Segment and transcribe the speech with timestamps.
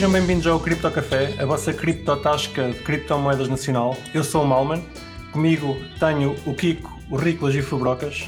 [0.00, 3.94] sejam bem-vindos ao Cripto Café, a vossa criptotasca de criptomoedas nacional.
[4.14, 4.82] Eu sou o Malman,
[5.30, 8.26] comigo tenho o Kiko, o Riclas e o Fubrocas.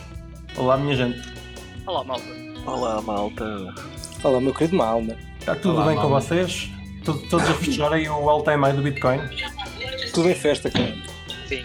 [0.55, 1.19] Olá, minha gente.
[1.87, 2.27] Olá, malta.
[2.67, 3.75] Olá, malta.
[4.23, 5.17] Olá, meu querido Malman.
[5.41, 6.21] Está tudo Olá, bem com Malman.
[6.21, 6.69] vocês?
[7.07, 9.21] Todos, todos a festejarem o all-time high do Bitcoin?
[10.13, 10.95] Tudo em festa, cara.
[11.49, 11.65] Sim,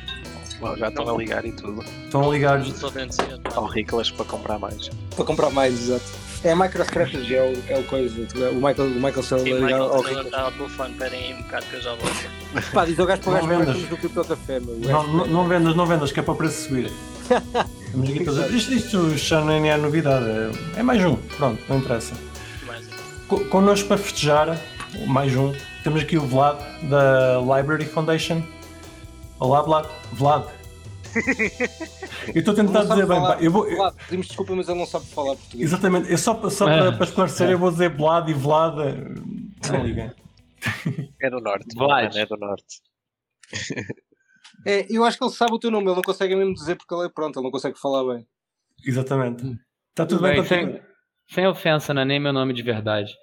[0.62, 3.42] Bom, já estão a ligar e tudo Estão a ligar de entusiasmo.
[3.54, 4.88] ao Riclas para comprar mais.
[5.14, 6.27] Para comprar mais, exato.
[6.48, 8.16] É a MicroStrategy, é o, é o coisa.
[8.52, 10.22] O Michael, o Michael Saylor Sim, Michael ao Rico.
[10.22, 12.10] está ao telefone, esperem aí um bocado que eu já vou.
[12.74, 13.68] Pá, diz ao gajo para o gajo vendas.
[13.68, 14.76] estamos no Crypto Café, meu.
[14.80, 16.92] Não, não, não vendas, não vendas, que é para o preço subir.
[17.22, 20.26] Estamos aqui todos a- isto, isto já nem é novidade,
[20.76, 22.14] é, é mais um, pronto, não interessa.
[22.66, 22.86] Mas,
[23.28, 24.58] Co- Connosco para festejar,
[25.06, 25.54] mais um,
[25.84, 28.42] temos aqui o Vlad da Library Foundation.
[29.38, 29.86] Olá, Vlad.
[30.14, 30.46] Vlad.
[32.34, 33.44] Eu estou a tentar dizer bem, falar.
[33.44, 35.70] eu vou, eu- pedimos desculpa, mas ele não sabe falar português.
[35.72, 36.78] exatamente, eu só, só É.
[36.78, 38.80] para, para esclarecer, eu vou dizer Vlad e Vlad.
[38.80, 40.12] eh, Não liguem.
[41.22, 41.76] É do norte.
[41.76, 42.16] Vlad.
[42.16, 42.82] É do norte.
[44.66, 46.94] É, eu acho que ele sabe o teu nome, ele não consegue mesmo dizer porque
[46.94, 48.28] ele é pronto, ele não consegue falar bem.
[48.84, 49.44] Exatamente.
[49.92, 50.82] Está tudo Tudo bem, bem, sem,
[51.30, 53.14] sem ofensa, não é nem meu nome de verdade.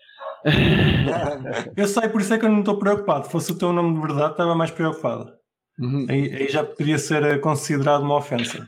[1.77, 3.27] Eu sei, por isso é que eu não estou preocupado.
[3.27, 5.33] Se fosse o teu nome de verdade, estava mais preocupado.
[5.79, 6.07] Uhum.
[6.09, 8.67] Aí, aí já poderia ser eh, considerado uma ofensa.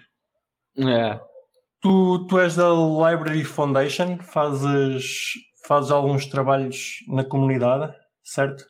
[0.78, 1.18] É.
[1.80, 5.32] Tu, tu és da Library Foundation, fazes,
[5.66, 8.64] fazes alguns trabalhos na comunidade, certo?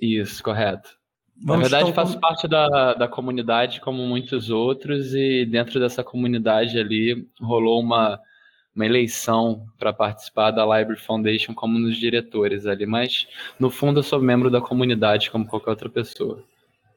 [0.00, 0.90] Isso, correto.
[1.36, 6.04] Vamos Na verdade, então- faço parte da, da comunidade, como muitos outros, e dentro dessa
[6.04, 8.20] comunidade ali rolou uma,
[8.74, 12.86] uma eleição para participar da Library Foundation como dos diretores ali.
[12.86, 13.26] Mas,
[13.58, 16.44] no fundo, eu sou membro da comunidade, como qualquer outra pessoa.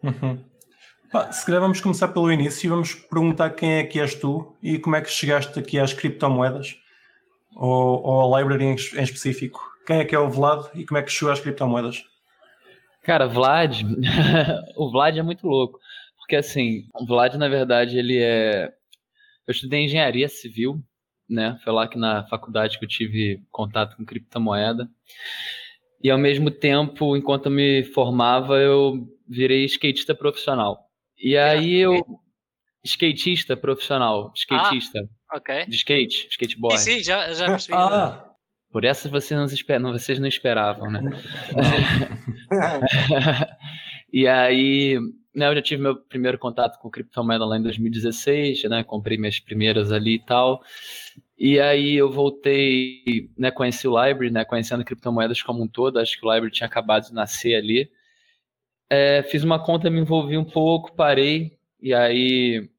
[0.03, 0.37] Uhum.
[1.31, 4.77] Se calhar vamos começar pelo início e vamos perguntar quem é que és tu e
[4.77, 6.75] como é que chegaste aqui às criptomoedas
[7.55, 9.61] ou, ou à library em, em específico.
[9.85, 12.03] Quem é que é o Vlad e como é que chegou às criptomoedas?
[13.03, 13.83] Cara, Vlad,
[14.75, 15.79] o Vlad é muito louco,
[16.17, 18.73] porque assim, o Vlad, na verdade, ele é.
[19.47, 20.83] Eu estudei engenharia civil,
[21.29, 21.57] né?
[21.63, 24.89] Foi lá que na faculdade que eu tive contato com criptomoeda.
[26.03, 30.86] E ao mesmo tempo, enquanto eu me formava, eu virei skatista profissional.
[31.17, 32.03] E aí eu.
[32.83, 34.99] Skatista profissional, skatista,
[35.33, 35.65] ok.
[35.65, 36.79] de skate, skateboard.
[36.79, 37.77] Sim, sim, já, já percebi.
[37.77, 38.31] Ah,
[38.71, 39.79] Por essa vocês não, esper...
[39.79, 41.01] não, vocês não esperavam, né?
[44.13, 44.97] e aí,
[45.35, 48.85] né, eu já tive meu primeiro contato com criptomoeda lá em 2016, né?
[48.85, 50.61] Comprei minhas primeiras ali e tal.
[51.37, 56.19] E aí eu voltei, né, conheci o Library, né, conhecendo criptomoedas como um todo, acho
[56.19, 57.91] que o Library tinha acabado de nascer ali.
[58.89, 62.69] É, fiz uma conta, me envolvi um pouco, parei, e aí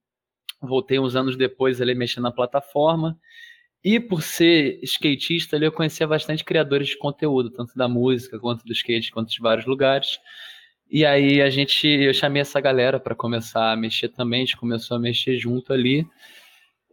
[0.60, 3.18] voltei uns anos depois ali mexendo na plataforma.
[3.84, 8.64] E por ser skatista, ali eu conhecia bastante criadores de conteúdo, tanto da música quanto
[8.64, 10.18] do skate, quanto de vários lugares.
[10.90, 14.56] E aí a gente, eu chamei essa galera para começar a mexer também, a gente
[14.56, 16.06] começou a mexer junto ali.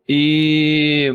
[0.07, 1.11] E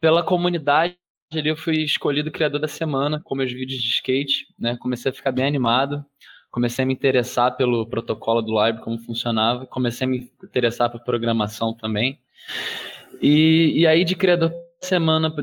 [0.00, 0.96] pela comunidade
[1.32, 4.76] ali eu fui escolhido criador da semana com meus vídeos de skate, né?
[4.80, 6.04] Comecei a ficar bem animado,
[6.54, 11.00] comecei a me interessar pelo protocolo do Libre, como funcionava, comecei a me interessar por
[11.00, 12.16] programação também.
[13.20, 15.34] E, e aí de criador da semana,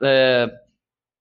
[0.00, 0.48] é,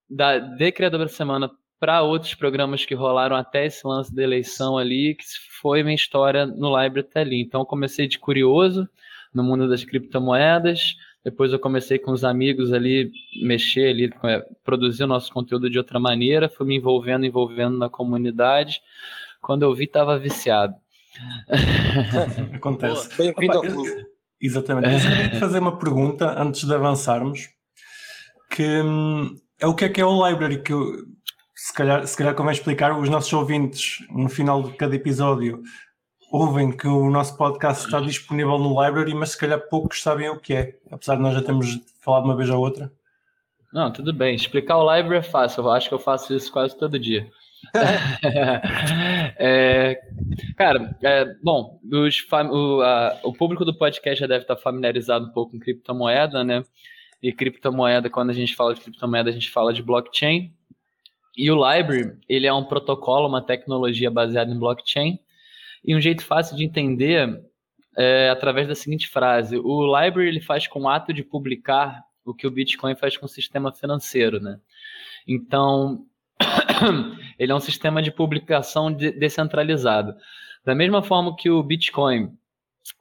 [0.07, 1.49] da, de criador da semana
[1.79, 5.25] para outros programas que rolaram até esse lance da eleição ali, que
[5.59, 7.41] foi minha história no Libre até ali.
[7.41, 8.87] Então comecei de curioso
[9.33, 13.11] no mundo das criptomoedas, depois eu comecei com os amigos ali,
[13.41, 17.89] mexer ali, é, produzir o nosso conteúdo de outra maneira, fui me envolvendo, envolvendo na
[17.89, 18.79] comunidade.
[19.41, 20.75] Quando eu vi, estava viciado.
[22.53, 23.15] acontece.
[23.17, 23.89] Bem-vindo ao clube.
[23.89, 24.09] eu-
[24.41, 24.93] Exatamente.
[24.93, 27.49] Eu queria te fazer uma pergunta antes de avançarmos,
[28.49, 30.93] que hum, é o que é que é o library, que eu-
[31.55, 35.61] se calhar, se calhar convém explicar, os nossos ouvintes, no final de cada episódio,
[36.31, 40.39] ouvem que o nosso podcast está disponível no library, mas se calhar poucos sabem o
[40.39, 42.89] que é, apesar de nós já termos falado uma vez ou outra.
[43.73, 44.35] Não, tudo bem.
[44.35, 45.63] Explicar o library é fácil.
[45.63, 47.29] Eu acho que eu faço isso quase todo dia.
[49.37, 49.99] É,
[50.57, 51.79] cara, é, bom,
[52.51, 56.63] o, a- o público do podcast já deve estar familiarizado um pouco com criptomoeda, né?
[57.21, 60.53] E criptomoeda, quando a gente fala de criptomoeda, a gente fala de blockchain.
[61.37, 65.19] E o Library, ele é um protocolo, uma tecnologia baseada em blockchain.
[65.85, 67.41] E um jeito fácil de entender
[67.97, 72.33] é através da seguinte frase: o Library ele faz com o ato de publicar o
[72.33, 74.59] que o Bitcoin faz com o sistema financeiro, né?
[75.27, 76.05] Então,
[77.37, 80.15] ele é um sistema de publicação de- descentralizado.
[80.65, 82.31] Da mesma forma que o Bitcoin,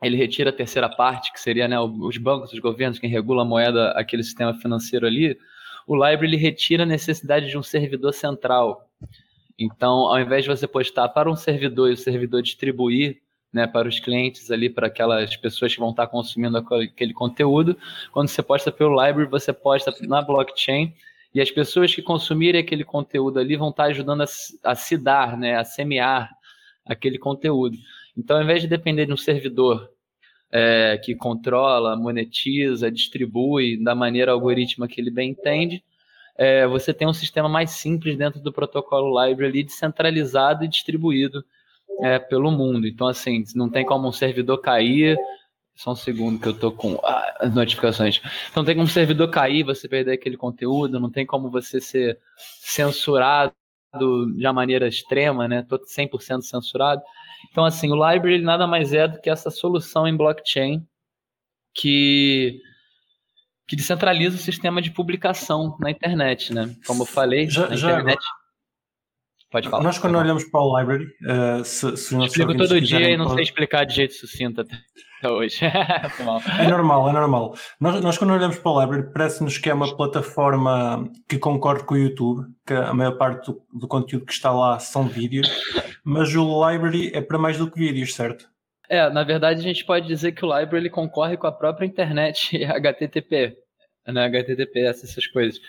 [0.02, 3.44] ele retira a terceira parte, que seria né, os bancos, os governos, quem regula a
[3.44, 5.36] moeda, aquele sistema financeiro ali,
[5.86, 8.90] o Library ele retira a necessidade de um servidor central.
[9.58, 13.20] Então, ao invés de você postar para um servidor e o servidor distribuir
[13.52, 17.76] né, para os clientes ali, para aquelas pessoas que vão estar consumindo aquele conteúdo,
[18.12, 20.94] quando você posta pelo library, você posta na blockchain
[21.34, 24.26] e as pessoas que consumirem aquele conteúdo ali vão estar ajudando a,
[24.64, 26.30] a se dar, né, a semear
[26.84, 27.76] aquele conteúdo.
[28.16, 29.90] Então, ao invés de depender de um servidor
[30.50, 35.84] é, que controla, monetiza, distribui da maneira algorítmica que ele bem entende,
[36.36, 41.44] é, você tem um sistema mais simples dentro do protocolo Library descentralizado e distribuído
[42.00, 42.86] é, pelo mundo.
[42.86, 45.18] Então, assim, não tem como um servidor cair.
[45.78, 48.20] Só um segundo que eu tô com ah, as notificações.
[48.50, 52.18] Então, tem como um servidor cair, você perder aquele conteúdo, não tem como você ser
[52.36, 53.54] censurado
[53.94, 55.62] de uma maneira extrema, né?
[55.62, 57.00] Tô 100% censurado.
[57.52, 60.84] Então, assim, o library nada mais é do que essa solução em blockchain
[61.72, 62.60] que
[63.68, 66.74] que descentraliza o sistema de publicação na internet, né?
[66.86, 68.24] Como eu falei, já, na já internet.
[69.48, 69.84] Pode falar.
[69.84, 73.44] Nós, quando olhamos para o library, uh, se, se Explico todo dia e não sei
[73.44, 74.74] explicar de jeito sucinto até
[75.24, 75.64] hoje.
[75.66, 77.54] é normal, é normal.
[77.80, 81.94] Nós, nós, quando olhamos para o library, parece-nos que é uma plataforma que concorre com
[81.94, 85.48] o YouTube, que a maior parte do, do conteúdo que está lá são vídeos,
[86.04, 88.48] mas o library é para mais do que vídeos, certo?
[88.88, 91.86] É, na verdade a gente pode dizer que o library ele concorre com a própria
[91.86, 93.56] internet HTTP,
[94.12, 95.60] né, HTTPS, essas coisas.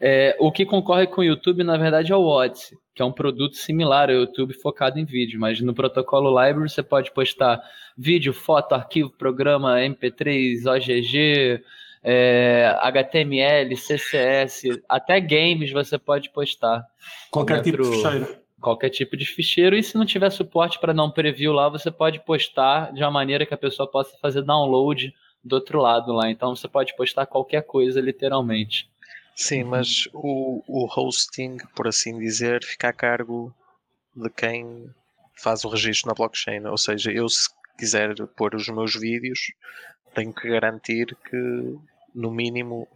[0.00, 3.12] É, o que concorre com o YouTube, na verdade, é o Odyssey, que é um
[3.12, 7.60] produto similar ao YouTube focado em vídeo, mas no protocolo library você pode postar
[7.96, 11.62] vídeo, foto, arquivo, programa, MP3, OGG,
[12.02, 16.84] é, HTML, CSS, até games você pode postar.
[17.30, 19.76] Qualquer tipo de ficheiro qualquer tipo de ficheiro.
[19.76, 23.46] E se não tiver suporte para não preview lá, você pode postar de uma maneira
[23.46, 25.14] que a pessoa possa fazer download
[25.46, 26.30] do outro lado lá.
[26.30, 28.88] Então você pode postar qualquer coisa, literalmente.
[29.34, 33.54] Sim, mas o, o hosting, por assim dizer, fica a cargo
[34.14, 34.90] de quem
[35.34, 36.64] faz o registro na blockchain.
[36.66, 37.48] Ou seja, eu se
[37.78, 39.38] quiser pôr os meus vídeos,
[40.14, 41.76] tenho que garantir que,
[42.14, 42.88] no mínimo,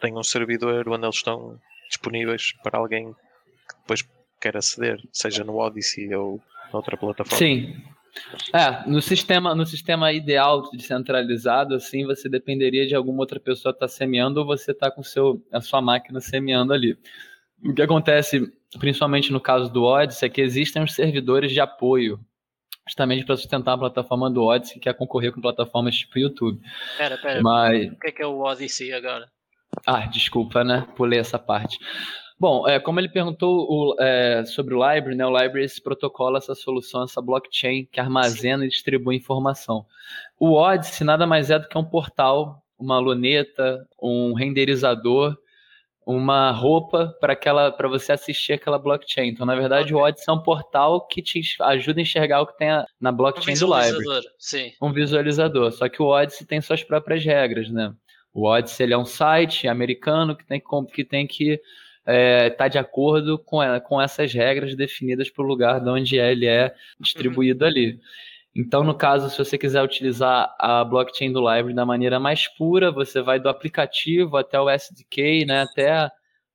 [0.00, 4.08] tenho um servidor onde eles estão disponíveis para alguém que depois
[4.40, 6.40] quer aceder, seja no Odyssey ou
[6.72, 7.36] noutra plataforma.
[7.36, 7.82] Sim.
[8.52, 13.86] É, no sistema, no sistema ideal descentralizado, assim, você dependeria de alguma outra pessoa estar
[13.86, 16.98] tá semeando ou você estar tá com seu, a sua máquina semeando ali.
[17.64, 22.18] O que acontece, principalmente no caso do Odyssey, é que existem os servidores de apoio,
[22.86, 26.60] justamente para sustentar a plataforma do Odyssey, que é concorrer com plataformas tipo YouTube.
[26.96, 27.92] Pera, pera, Mas...
[27.92, 29.26] o que é, que é o Odyssey agora?
[29.86, 30.86] Ah, desculpa, né?
[30.96, 31.78] Pulei essa parte.
[32.40, 35.82] Bom, é, como ele perguntou o, é, sobre o Library, né, o Library é esse
[35.82, 38.64] protocolo, essa solução, essa blockchain que armazena Sim.
[38.64, 39.84] e distribui informação.
[40.38, 45.36] O Odyssey nada mais é do que um portal, uma luneta, um renderizador,
[46.06, 49.28] uma roupa para aquela para você assistir aquela blockchain.
[49.28, 49.96] Então, na verdade, okay.
[49.96, 53.54] o Odyssey é um portal que te ajuda a enxergar o que tem na blockchain
[53.54, 54.26] um do Library.
[54.38, 54.72] Sim.
[54.80, 55.70] Um visualizador.
[55.72, 57.92] Só que o Odyssey tem suas próprias regras, né?
[58.32, 61.60] O Odyssey ele é um site americano que tem que, tem que
[62.10, 66.16] está é, tá de acordo com, com essas regras definidas para o lugar de onde
[66.16, 67.70] ele é distribuído uhum.
[67.70, 68.00] ali.
[68.54, 72.90] Então, no caso, se você quiser utilizar a blockchain do Library da maneira mais pura,
[72.90, 76.10] você vai do aplicativo até o SDK, né, até a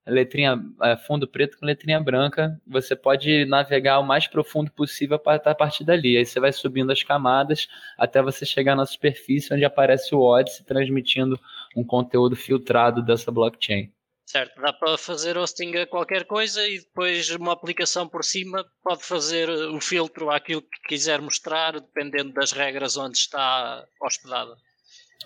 [0.06, 2.60] letrinha é, fundo preto com letrinha branca.
[2.68, 6.18] Você pode navegar o mais profundo possível a partir dali.
[6.18, 10.66] Aí você vai subindo as camadas até você chegar na superfície onde aparece o Odyssey
[10.66, 11.40] transmitindo
[11.76, 13.90] um conteúdo filtrado dessa blockchain.
[14.26, 19.04] Certo, dá para fazer hosting a qualquer coisa e depois uma aplicação por cima pode
[19.04, 24.56] fazer o filtro àquilo que quiser mostrar, dependendo das regras onde está hospedada.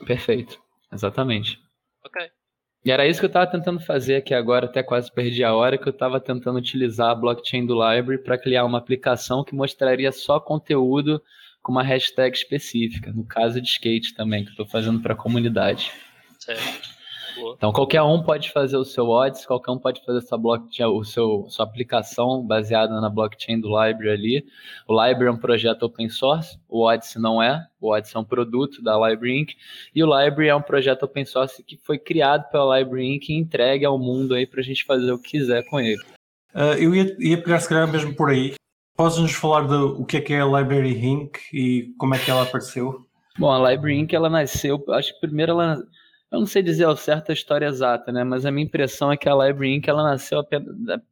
[0.05, 1.57] Perfeito, exatamente.
[2.05, 2.29] Ok.
[2.83, 5.77] E era isso que eu estava tentando fazer aqui agora, até quase perdi a hora,
[5.77, 10.11] que eu estava tentando utilizar a blockchain do Library para criar uma aplicação que mostraria
[10.11, 11.21] só conteúdo
[11.61, 15.17] com uma hashtag específica, no caso de skate também, que eu estou fazendo para a
[15.17, 15.91] comunidade.
[16.37, 16.98] Certo.
[17.55, 21.03] Então qualquer um pode fazer o seu Odds, qualquer um pode fazer sua blockchain, o
[21.03, 24.45] seu sua aplicação baseada na blockchain do Library ali.
[24.87, 27.65] O Library é um projeto open source, o Odyssey não é.
[27.79, 29.53] O Odyssey é um produto da Library Inc.
[29.95, 33.29] E o Library é um projeto open source que foi criado pela Library Inc.
[33.29, 36.01] e entregue ao mundo aí para a gente fazer o que quiser com ele.
[36.53, 38.55] Uh, eu ia, ia pegar se calhar mesmo por aí.
[38.97, 41.37] Podes-nos falar do o que é que é a Library Inc.
[41.53, 43.05] e como é que ela apareceu?
[43.37, 44.13] Bom, a Library Inc.
[44.13, 45.81] ela nasceu, acho que primeiro ela
[46.31, 48.23] eu não sei dizer ao certo a história exata, né?
[48.23, 49.87] Mas a minha impressão é que a Library Inc.
[49.87, 50.43] ela nasceu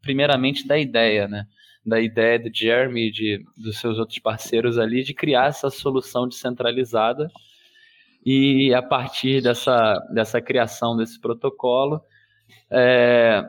[0.01, 1.47] primeiramente da ideia, né?
[1.85, 6.27] Da ideia do Jeremy e de, dos seus outros parceiros ali de criar essa solução
[6.27, 7.29] descentralizada.
[8.25, 12.01] E a partir dessa, dessa criação desse protocolo,
[12.69, 13.43] é,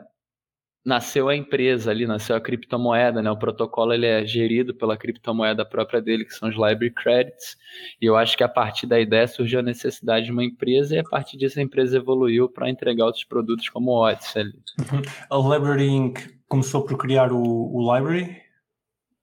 [0.85, 3.29] nasceu a empresa ali, nasceu a criptomoeda, né?
[3.29, 7.57] O protocolo ele é gerido pela criptomoeda própria dele, que são os library credits.
[8.01, 10.99] E eu acho que a partir da ideia surgiu a necessidade de uma empresa e
[10.99, 14.41] a partir disso a empresa evoluiu para entregar outros produtos como o Odyssey.
[14.41, 14.53] Ali.
[14.79, 15.01] Uhum.
[15.29, 16.19] A Library Inc.
[16.47, 18.41] começou por criar o, o library?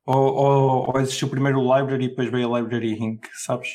[0.07, 3.71] Ou, ou, ou, existiu primeiro o library e depois veio a Library Inc., sabes?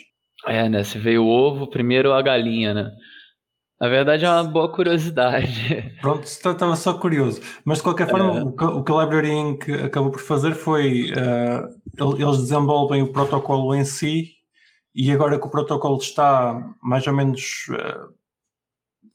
[0.47, 0.83] É, né?
[0.83, 2.91] Se veio o ovo, primeiro a galinha, né?
[3.81, 5.91] Na verdade é uma boa curiosidade.
[6.01, 7.41] Pronto, estava só curioso.
[7.65, 8.43] Mas de qualquer forma, é.
[8.43, 9.69] o, que, o que a Library Inc.
[9.83, 14.33] acabou por fazer foi uh, eles desenvolvem o protocolo em si
[14.93, 18.13] e agora que o protocolo está mais ou menos uh,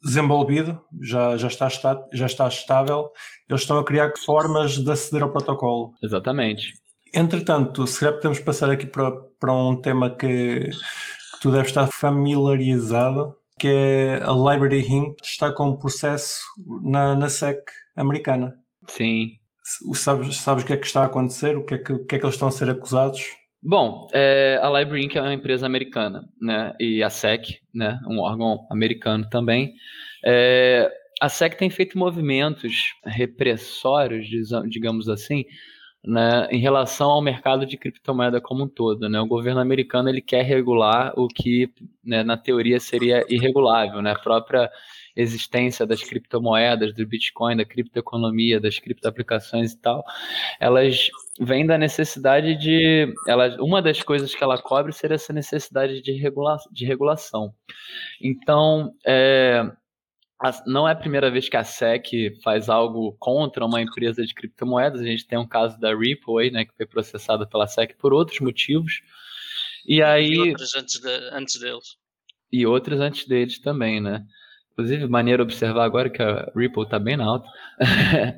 [0.02, 1.68] desenvolvido, já, já, está,
[2.12, 3.12] já está estável,
[3.48, 5.92] eles estão a criar formas de aceder ao protocolo.
[6.02, 6.72] Exatamente.
[7.14, 11.86] Entretanto, se calhar podemos passar aqui para, para um tema que, que tu deves estar
[11.86, 15.16] familiarizado, que é a Library Inc.
[15.22, 16.40] está com um processo
[16.82, 17.58] na, na SEC
[17.96, 18.54] americana.
[18.88, 19.32] Sim.
[19.94, 21.56] Sabes, sabes o que é que está a acontecer?
[21.56, 23.22] O que é que, que, é que eles estão a ser acusados?
[23.62, 25.16] Bom, é, a Library Inc.
[25.16, 26.72] é uma empresa americana, né?
[26.78, 27.98] E a SEC, né?
[28.08, 29.74] Um órgão americano também.
[30.24, 30.88] É,
[31.20, 34.26] a SEC tem feito movimentos repressórios,
[34.68, 35.44] digamos assim,
[36.06, 39.08] né, em relação ao mercado de criptomoeda como um todo.
[39.08, 39.20] Né?
[39.20, 41.68] O governo americano ele quer regular o que,
[42.04, 44.00] né, na teoria, seria irregulável.
[44.00, 44.12] Né?
[44.12, 44.70] A própria
[45.16, 50.04] existência das criptomoedas, do Bitcoin, da criptoeconomia, das criptoaplicações e tal,
[50.60, 51.08] elas
[51.40, 53.12] vêm da necessidade de.
[53.58, 57.52] Uma das coisas que ela cobre seria essa necessidade de, regula, de regulação.
[58.20, 59.64] Então, é,
[60.66, 65.00] não é a primeira vez que a SEC faz algo contra uma empresa de criptomoedas.
[65.00, 68.12] A gente tem um caso da Ripple aí, né, que foi processada pela SEC por
[68.12, 69.00] outros motivos.
[69.86, 71.96] E aí e outros antes, de, antes deles.
[72.52, 74.24] E outros antes deles também, né?
[74.72, 77.48] Inclusive, maneiro observar agora que a Ripple está bem na alta.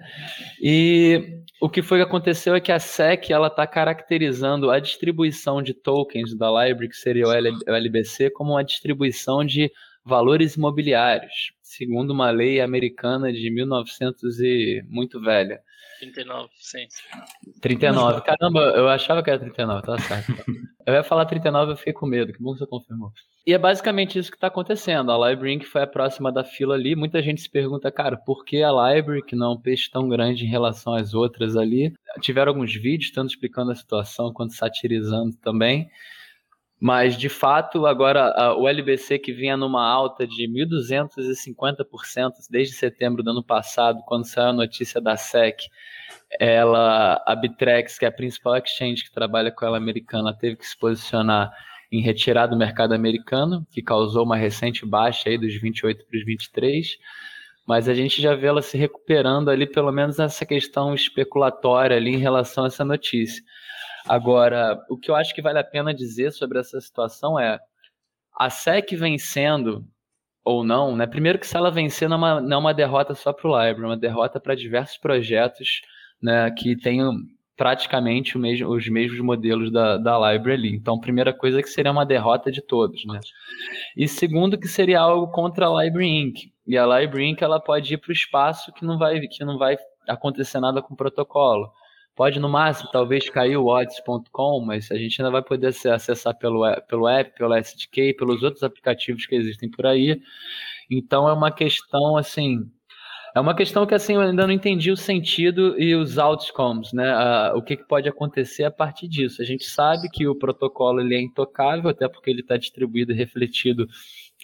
[0.62, 5.60] e o que foi que aconteceu é que a SEC ela está caracterizando a distribuição
[5.60, 9.68] de tokens da Library, que seria o LBC, como uma distribuição de
[10.08, 15.60] valores imobiliários segundo uma lei americana de 1900 e muito velha.
[16.00, 16.86] 39, sim.
[17.60, 18.22] 39.
[18.22, 20.32] Caramba, eu achava que era 39, tá certo.
[20.86, 23.12] Eu ia falar 39, eu fiquei com medo, que bom que você confirmou.
[23.46, 25.12] E é basicamente isso que está acontecendo.
[25.12, 26.96] A Library que foi a próxima da fila ali.
[26.96, 30.08] Muita gente se pergunta, cara, por que a Library, que não é um peixe tão
[30.08, 31.92] grande em relação às outras ali?
[32.22, 35.90] Tiveram alguns vídeos, tanto explicando a situação quanto satirizando também.
[36.80, 43.22] Mas, de fato, agora a, o LBC que vinha numa alta de 1.250% desde setembro
[43.22, 45.68] do ano passado, quando saiu a notícia da SEC,
[46.38, 50.66] ela, a Bitrex, que é a principal exchange que trabalha com ela americana, teve que
[50.66, 51.50] se posicionar
[51.90, 56.24] em retirar do mercado americano, que causou uma recente baixa aí dos 28 para os
[56.24, 56.98] 23,
[57.66, 62.14] mas a gente já vê ela se recuperando ali, pelo menos essa questão especulatória ali
[62.14, 63.42] em relação a essa notícia.
[64.08, 67.58] Agora, o que eu acho que vale a pena dizer sobre essa situação é
[68.38, 69.84] a SEC vencendo
[70.44, 71.06] ou não, né?
[71.06, 73.50] Primeiro que se ela vencer não é uma, não é uma derrota só para o
[73.50, 75.82] Library, é uma derrota para diversos projetos
[76.22, 77.12] né, que tenham
[77.58, 80.76] praticamente mesmo, os mesmos modelos da, da Library ali.
[80.76, 83.18] Então, primeira coisa é que seria uma derrota de todos, né?
[83.96, 86.52] E segundo que seria algo contra a Library Inc.
[86.66, 87.42] E a Library Inc.
[87.42, 89.76] ela pode ir para o espaço que não vai que não vai
[90.08, 91.68] acontecer nada com o protocolo.
[92.18, 96.64] Pode, no máximo, talvez cair o odds.com, mas a gente ainda vai poder acessar pelo,
[96.88, 100.20] pelo app, pelo SDK, pelos outros aplicativos que existem por aí.
[100.90, 102.68] Então é uma questão assim.
[103.36, 107.52] É uma questão que assim eu ainda não entendi o sentido e os outcomes, né?
[107.52, 109.40] o que, que, pode acontecer a partir disso.
[109.40, 113.14] A gente sabe que o protocolo ele é intocável, até porque ele está distribuído e
[113.14, 113.86] refletido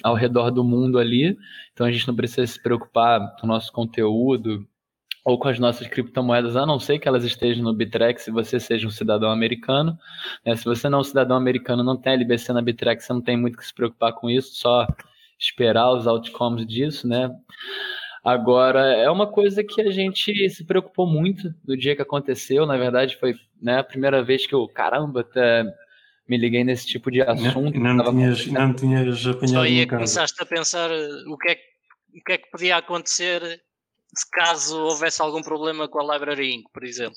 [0.00, 1.36] ao redor do mundo ali.
[1.72, 4.64] Então a gente não precisa se preocupar com o nosso conteúdo
[5.24, 8.60] ou com as nossas criptomoedas, a não ser que elas estejam no Bitrex se você
[8.60, 9.98] seja um cidadão americano.
[10.44, 10.54] Né?
[10.54, 13.36] Se você não é um cidadão americano, não tem LBC na Bitrex, você não tem
[13.36, 14.86] muito que se preocupar com isso, só
[15.38, 17.30] esperar os outcomes disso, né?
[18.22, 22.64] Agora, é uma coisa que a gente se preocupou muito no dia que aconteceu.
[22.64, 25.62] Na verdade, foi né, a primeira vez que eu, caramba, até
[26.26, 27.78] me liguei nesse tipo de assunto.
[27.78, 31.58] Não, não, tinhas, não tinhas apanhado Só aí começaste a pensar o que, é,
[32.18, 33.60] o que é que podia acontecer
[34.30, 37.16] caso houvesse algum problema com a Library Inc., por exemplo.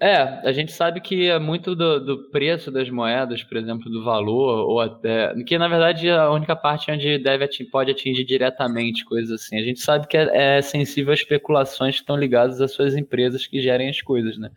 [0.00, 0.16] É,
[0.48, 4.68] a gente sabe que é muito do, do, preço das moedas, por exemplo, do valor,
[4.68, 5.34] ou até.
[5.42, 9.58] Que na verdade é a única parte onde deve pode atingir diretamente coisas assim.
[9.58, 13.44] A gente sabe que é, é sensível a especulações que estão ligadas às suas empresas
[13.44, 14.52] que gerem as coisas, né?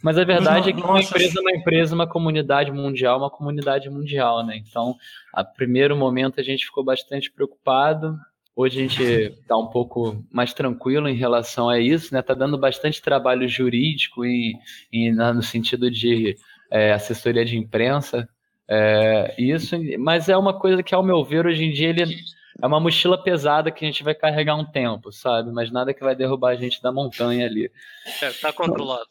[0.00, 3.90] Mas a verdade é que uma empresa é uma empresa, uma comunidade mundial, uma comunidade
[3.90, 4.56] mundial, né?
[4.56, 4.96] Então,
[5.32, 8.16] a primeiro momento a gente ficou bastante preocupado,
[8.54, 12.20] Hoje a gente está um pouco mais tranquilo em relação a isso, né?
[12.20, 14.54] Está dando bastante trabalho jurídico e,
[14.92, 16.36] e no sentido de
[16.70, 18.28] é, assessoria de imprensa.
[18.68, 22.16] É, isso, mas é uma coisa que, ao meu ver, hoje em dia ele
[22.60, 25.50] é uma mochila pesada que a gente vai carregar um tempo, sabe?
[25.50, 27.70] Mas nada que vai derrubar a gente da montanha ali.
[28.04, 29.08] Está é, controlado.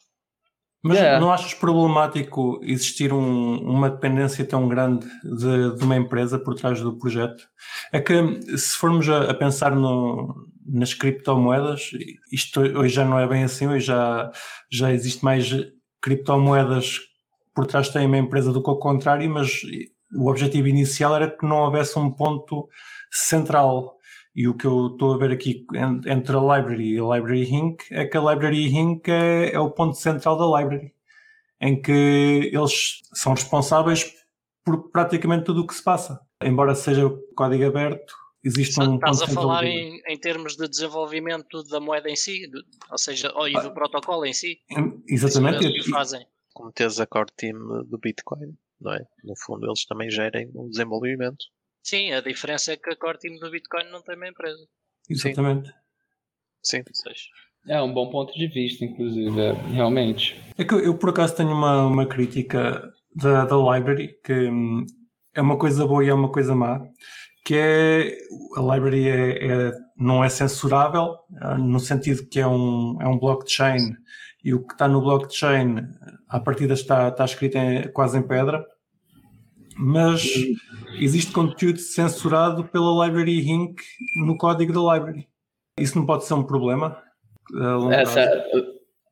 [0.82, 1.20] Mas yeah.
[1.20, 6.80] não achas problemático existir um, uma dependência tão grande de, de, uma empresa por trás
[6.80, 7.44] do projeto?
[7.92, 10.34] É que se formos a, a, pensar no,
[10.66, 11.90] nas criptomoedas,
[12.32, 14.32] isto hoje já não é bem assim, hoje já,
[14.70, 15.48] já existe mais
[16.00, 16.98] criptomoedas
[17.54, 19.60] por trás tem uma empresa do que o contrário, mas
[20.14, 22.68] o objetivo inicial era que não houvesse um ponto
[23.10, 23.96] central.
[24.34, 25.66] E o que eu estou a ver aqui
[26.06, 27.82] entre a Library e a Library Inc.
[27.90, 29.08] é que a Library Inc.
[29.08, 30.94] é, é o ponto central da Library,
[31.60, 34.14] em que eles são responsáveis
[34.64, 36.20] por praticamente tudo o que se passa.
[36.42, 41.80] Embora seja código aberto, existe um Estás a falar em, em, termos de desenvolvimento da
[41.80, 42.50] moeda em si,
[42.90, 44.60] ou seja, ou, e do ah, protocolo em si.
[45.08, 45.70] Exatamente.
[45.72, 46.26] Que fazem.
[46.52, 49.06] Como tens a core team do Bitcoin, não é?
[49.24, 51.44] No fundo, eles também gerem um desenvolvimento.
[51.82, 54.62] Sim, a diferença é que a core team do Bitcoin não tem uma empresa.
[55.08, 55.72] Exatamente.
[56.62, 56.82] Sim.
[57.68, 60.40] É um bom ponto de vista, inclusive, é, realmente.
[60.56, 62.82] É que eu, eu, por acaso tenho uma, uma crítica
[63.14, 64.84] da, da library que hum,
[65.34, 66.80] é uma coisa boa e é uma coisa má,
[67.44, 68.16] que é
[68.56, 73.18] a library é, é não é censurável ah, no sentido que é um, é um
[73.18, 73.94] blockchain
[74.44, 75.76] e o que está no blockchain
[76.28, 78.64] à partida está, está escrito em, quase em pedra
[79.76, 80.22] mas
[80.98, 83.80] existe conteúdo censurado pela Library Inc.
[84.16, 85.28] no código da Library.
[85.78, 86.96] Isso não pode ser um problema?
[87.90, 88.44] Essa,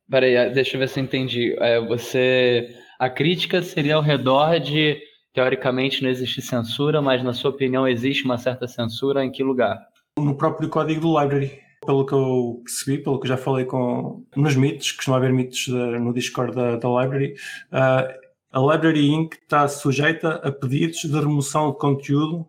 [0.09, 1.57] peraí, deixa eu ver se eu entendi.
[1.59, 5.01] É, você, a crítica seria ao redor de,
[5.33, 9.79] teoricamente, não existe censura, mas na sua opinião existe uma certa censura em que lugar?
[10.19, 11.59] No próprio código do Library.
[11.87, 16.13] Pelo que eu percebi, pelo que já falei com nos mitos, costuma haver mitos no
[16.13, 17.35] Discord da, da Library,
[17.73, 19.35] uh, a Library Inc.
[19.35, 22.47] está sujeita a pedidos de remoção de conteúdo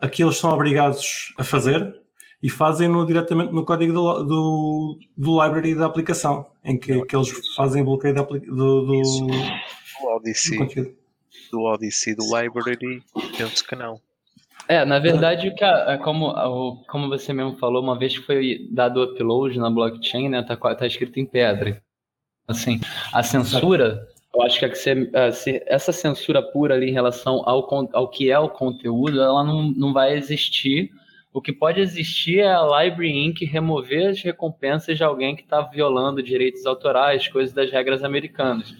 [0.00, 1.94] a que eles são obrigados a fazer
[2.42, 7.30] e fazem-no diretamente no código do, do, do, library da aplicação, em que, que eles
[7.56, 10.96] fazem bloqueio do, do, do, do Odyssey, do,
[11.50, 13.02] do Odyssey do library,
[13.36, 14.00] penso que não.
[14.68, 18.68] É, na verdade, que a, é como, como você mesmo falou, uma vez que foi
[18.70, 21.82] dado o upload na blockchain, né, tá, tá escrito em pedra.
[22.46, 22.80] Assim,
[23.12, 24.06] a censura
[24.38, 29.20] eu acho que, essa censura pura ali em relação ao, ao que é o conteúdo,
[29.20, 30.90] ela não, não vai existir.
[31.32, 33.44] O que pode existir é a Library Inc.
[33.44, 38.72] remover as recompensas de alguém que está violando direitos autorais, coisas das regras americanas.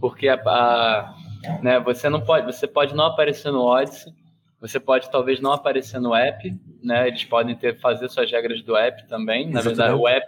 [0.00, 1.14] Porque a, a,
[1.62, 4.12] né, você não pode, você pode não aparecer no Odyssey,
[4.60, 7.06] você pode talvez não aparecer no app, né?
[7.06, 9.44] Eles podem ter fazer suas regras do app também.
[9.44, 9.76] Na Exatamente.
[9.76, 10.26] verdade, o app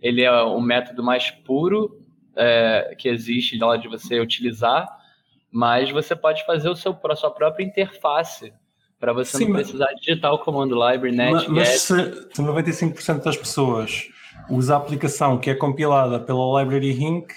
[0.00, 2.06] ele é o método mais puro
[2.38, 4.88] é, que existe na hora de você utilizar,
[5.50, 8.52] mas você pode fazer o seu, a sua própria interface
[8.98, 10.00] para você Sim, não precisar mas...
[10.00, 11.48] digitar o comando library net.
[11.50, 11.94] Mas, se,
[12.32, 14.08] se 95% das pessoas
[14.48, 17.30] usa a aplicação que é compilada pela Library Inc.,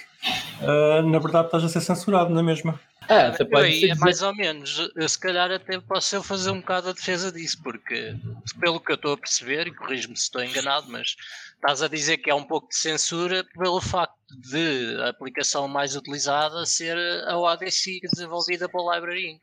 [0.62, 2.78] uh, na verdade estás a ser censurado, não é mesmo?
[3.12, 3.90] É, você pode dizer...
[3.90, 4.90] é mais ou menos.
[4.96, 8.16] Eu, se calhar até posso eu fazer um bocado a defesa disso, porque
[8.58, 11.18] pelo que eu estou a perceber, e corrijo-me se estou enganado, mas
[11.56, 15.94] estás a dizer que é um pouco de censura pelo facto de a aplicação mais
[15.94, 16.98] utilizada ser
[17.28, 19.42] a OADC desenvolvida pela Library Inc.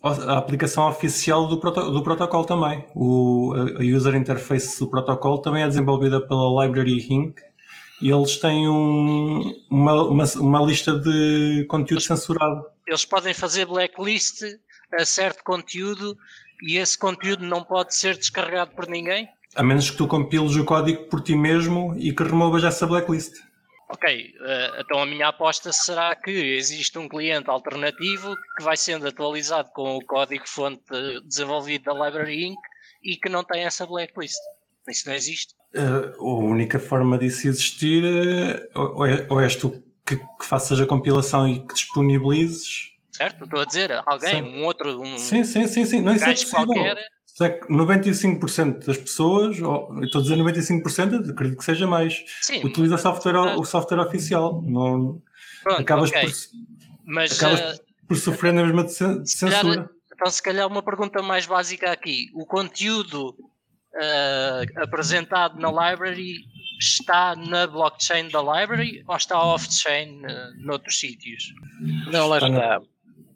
[0.00, 2.84] A aplicação oficial do, proto do protocolo também.
[2.94, 7.40] O, a user interface do protocolo também é desenvolvida pela Library Inc
[8.02, 12.64] e eles têm um, uma, uma, uma, lista de conteúdo censurado.
[12.86, 14.42] Eles podem fazer blacklist
[14.92, 16.16] a certo conteúdo
[16.62, 19.28] e esse conteúdo não pode ser descarregado por ninguém?
[19.54, 23.34] A menos que tu compiles o código por ti mesmo e que removas essa blacklist.
[23.88, 29.06] Ok, uh, então a minha aposta será que existe um cliente alternativo que vai sendo
[29.06, 30.82] atualizado com o código-fonte
[31.26, 32.58] desenvolvido da Library Inc.
[33.02, 34.38] e que não tem essa blacklist.
[34.88, 35.54] Isso não existe.
[35.74, 38.02] Uh, a única forma disso existir
[38.74, 42.90] uh, ou, é, ou és tu que, que, faças a compilação e que disponibilizes.
[43.10, 44.42] Certo, estou a dizer, alguém, sim.
[44.42, 45.00] um outro.
[45.00, 46.00] Um, sim, sim, sim, sim.
[46.00, 46.66] Não, isso é possível.
[46.66, 46.96] Qualquer...
[47.40, 52.64] É que 95% das pessoas, ou, estou a dizer 95%, acredito que seja mais, sim,
[52.64, 53.58] utiliza mas, software, mas...
[53.58, 54.62] o software oficial.
[54.62, 55.20] Não,
[55.62, 56.26] Pronto, acabas, okay.
[56.26, 56.32] por,
[57.04, 59.50] mas, acabas uh, por sofrer na mesma de censura.
[59.50, 66.44] Calhar, então, se calhar, uma pergunta mais básica aqui: o conteúdo uh, apresentado na library
[66.82, 71.54] está na blockchain da library ou está off-chain uh, noutros sítios?
[72.10, 72.80] Não, lá está.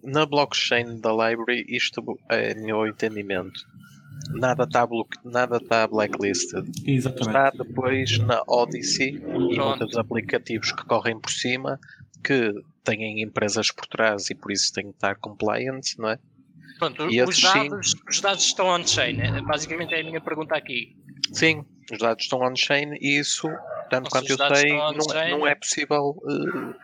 [0.03, 3.61] Na blockchain da library, isto é meu entendimento.
[4.31, 4.87] nada está
[5.25, 6.65] nada tá blacklisted.
[6.85, 7.27] Exatamente.
[7.29, 11.79] Está depois na Odyssey e outros aplicativos que correm por cima
[12.23, 12.53] que
[12.85, 16.19] têm empresas por trás e por isso têm que estar compliant, não é?
[16.79, 20.55] Pronto, e os, dados, sim, os dados estão on-chain, é, basicamente é a minha pergunta
[20.55, 20.95] aqui.
[21.33, 23.49] Sim, os dados estão on-chain e isso,
[23.91, 26.75] tanto quanto eu sei, não, é, não, é possível uh,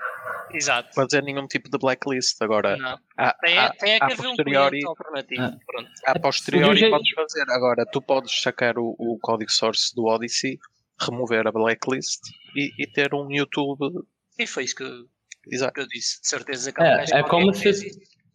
[0.52, 0.94] Exato.
[0.94, 2.40] fazer nenhum tipo de blacklist.
[2.40, 2.98] Agora, não.
[3.16, 5.42] Há, tem, há, tem que haver um alternativo.
[5.42, 5.56] Ah.
[5.66, 5.90] Pronto.
[6.06, 7.44] A posteriori podes fazer.
[7.50, 10.58] Agora, tu podes sacar o, o, código source do Odyssey,
[11.00, 12.20] remover a blacklist
[12.54, 14.04] e, e ter um YouTube.
[14.38, 15.04] E foi isso que,
[15.50, 15.72] Exato.
[15.72, 16.20] que eu disse.
[16.20, 17.72] De certeza que é, é como se.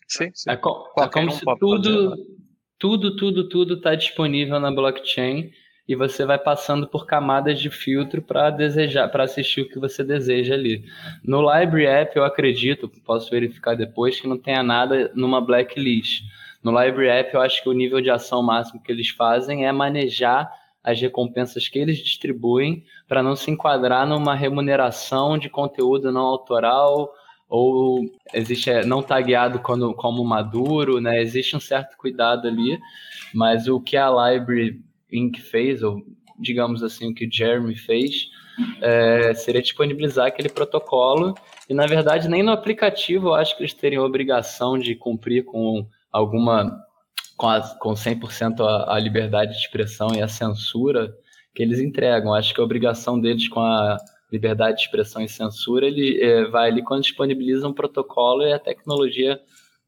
[0.10, 0.50] Sim, sim.
[0.50, 2.16] É, co é como se tudo,
[2.80, 5.52] tudo, tudo, tudo está disponível na blockchain
[5.88, 10.04] e você vai passando por camadas de filtro para desejar, para assistir o que você
[10.04, 10.84] deseja ali.
[11.24, 16.24] No Library App, eu acredito, posso verificar depois, que não tenha nada numa blacklist.
[16.62, 19.72] No Library App, eu acho que o nível de ação máximo que eles fazem é
[19.72, 20.52] manejar
[20.84, 27.14] as recompensas que eles distribuem para não se enquadrar numa remuneração de conteúdo não autoral
[27.50, 28.02] ou
[28.34, 31.22] existe é, não tagueado quando, como maduro, né?
[31.22, 32.78] Existe um certo cuidado ali,
[33.34, 35.40] mas o que a Library Inc.
[35.40, 36.02] fez, ou
[36.40, 38.30] digamos assim, o que o Jeremy fez,
[38.82, 41.36] é, seria disponibilizar aquele protocolo.
[41.70, 45.88] E, na verdade, nem no aplicativo eu acho que eles teriam obrigação de cumprir com
[46.12, 46.80] alguma.
[47.36, 51.14] com, a, com 100% a, a liberdade de expressão e a censura
[51.54, 52.34] que eles entregam.
[52.34, 53.98] Acho que a obrigação deles com a
[54.32, 58.60] liberdade de expressão e censura, ele é, vai ali quando disponibiliza um protocolo e a
[58.60, 59.40] tecnologia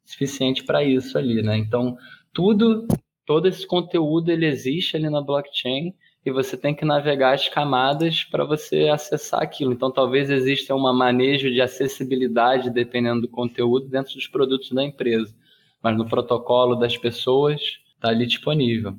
[0.06, 1.58] suficiente para isso ali, né?
[1.58, 1.96] Então,
[2.34, 2.88] tudo
[3.30, 5.94] todo esse conteúdo ele existe ali na blockchain
[6.26, 9.72] e você tem que navegar as camadas para você acessar aquilo.
[9.72, 15.32] Então, talvez exista um manejo de acessibilidade dependendo do conteúdo dentro dos produtos da empresa,
[15.80, 17.62] mas no protocolo das pessoas
[17.94, 18.98] está ali disponível.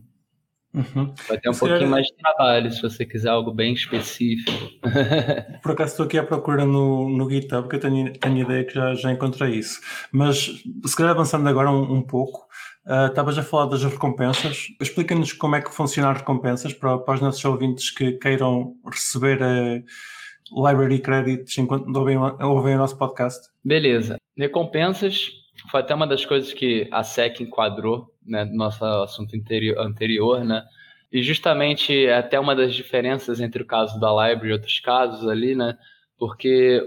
[0.72, 1.12] Uhum.
[1.28, 1.88] Vai ter um Isso pouquinho era...
[1.88, 4.52] mais de trabalho se você quiser algo bem específico.
[5.60, 8.74] Por acaso estou aqui à procura no, no GitHub, que eu tenho, tenho ideia que
[8.74, 9.80] já, já encontrei isso.
[10.12, 12.46] Mas se calhar avançando agora um, um pouco,
[12.86, 14.68] Uh, estavas a falar das recompensas.
[14.80, 19.38] Explica-nos como é que funcionam as recompensas para, para os nossos ouvintes que queiram receber
[19.42, 19.84] uh,
[20.68, 23.48] library credits enquanto ouvem, ouvem o nosso podcast.
[23.64, 24.16] Beleza.
[24.36, 25.30] Recompensas
[25.70, 30.64] foi até uma das coisas que a SEC enquadrou né, no nosso assunto anterior, né?
[31.12, 35.28] E justamente é até uma das diferenças entre o caso da library e outros casos
[35.28, 35.76] ali, né?
[36.16, 36.82] Porque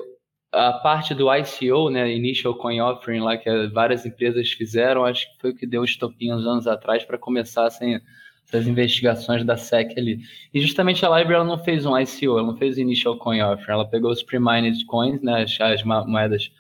[0.54, 5.42] a parte do ICO, né, Initial Coin Offering, lá que várias empresas fizeram, acho que
[5.42, 8.00] foi o que deu estopinho uns anos atrás para começar assim,
[8.48, 10.20] essas investigações da SEC ali.
[10.54, 13.72] E justamente a Library ela não fez um ICO, ela não fez Initial Coin Offering,
[13.72, 16.52] ela pegou os pre-mined coins, né, as, as moedas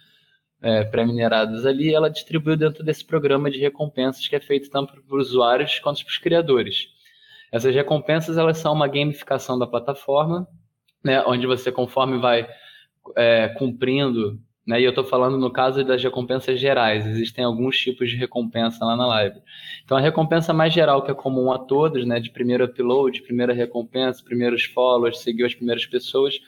[0.61, 4.93] é, pré-mineradas ali, e ela distribuiu dentro desse programa de recompensas que é feito tanto
[4.93, 6.87] para os usuários quanto para os criadores.
[7.51, 10.47] Essas recompensas elas são uma gamificação da plataforma,
[11.03, 12.47] né, onde você conforme vai
[13.15, 14.79] é, cumprindo, né?
[14.79, 18.95] E eu estou falando no caso das recompensas gerais, existem alguns tipos de recompensa lá
[18.95, 19.41] na live.
[19.83, 22.19] Então a recompensa mais geral, que é comum a todos, né?
[22.19, 26.39] De primeiro upload, primeira recompensa, primeiros follows, seguir as primeiras pessoas,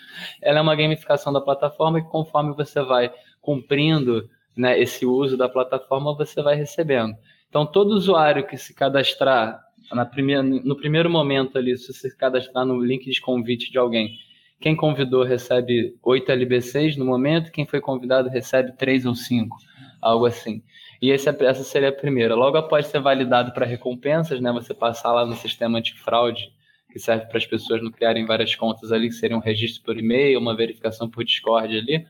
[0.42, 5.50] ela é uma gamificação da plataforma que conforme você vai cumprindo né, esse uso da
[5.50, 7.16] plataforma, você vai recebendo.
[7.50, 12.18] Então todo usuário que se cadastrar na primeira, no primeiro momento ali, se você se
[12.18, 14.18] cadastrar no link de convite de alguém
[14.60, 19.56] quem convidou recebe 8 LBCs no momento, quem foi convidado recebe 3 ou 5,
[20.02, 20.64] algo assim.
[21.02, 22.36] E esse, é, essa seria a primeira.
[22.36, 26.54] Logo após ser validado para recompensas, né, você passar lá no sistema antifraude,
[26.92, 29.98] que serve para as pessoas não criarem várias contas ali, que seria um registro por
[29.98, 32.06] e-mail, uma verificação por Discord ali,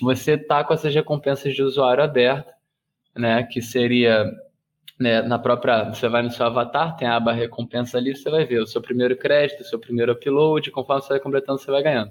[0.00, 2.52] você tá com essas recompensas de usuário aberto,
[3.16, 4.28] né, que seria
[4.98, 8.44] né, na própria, você vai no seu avatar, tem a aba recompensa ali, você vai
[8.44, 11.82] ver o seu primeiro crédito, o seu primeiro upload, conforme você vai completando, você vai
[11.82, 12.10] ganhando.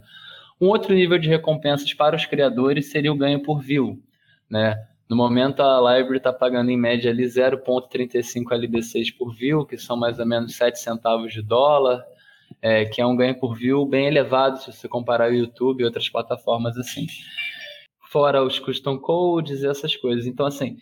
[0.59, 4.01] Um outro nível de recompensas para os criadores seria o ganho por view,
[4.49, 4.75] né?
[5.09, 9.95] No momento a library está pagando em média ali 0,35 LBCs por view, que são
[9.95, 12.03] mais ou menos 7 centavos de dólar,
[12.61, 15.85] é, que é um ganho por view bem elevado se você comparar o YouTube e
[15.85, 17.07] outras plataformas assim.
[18.09, 20.25] Fora os custom codes e essas coisas.
[20.25, 20.77] Então, assim,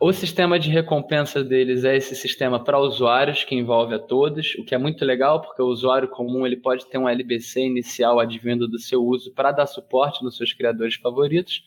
[0.00, 4.64] o sistema de recompensa deles é esse sistema para usuários que envolve a todos, o
[4.64, 8.66] que é muito legal porque o usuário comum ele pode ter um LBC inicial advindo
[8.66, 11.62] do seu uso para dar suporte nos seus criadores favoritos.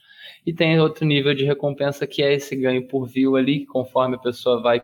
[0.46, 4.20] E tem outro nível de recompensa que é esse ganho por view ali, conforme a
[4.20, 4.82] pessoa vai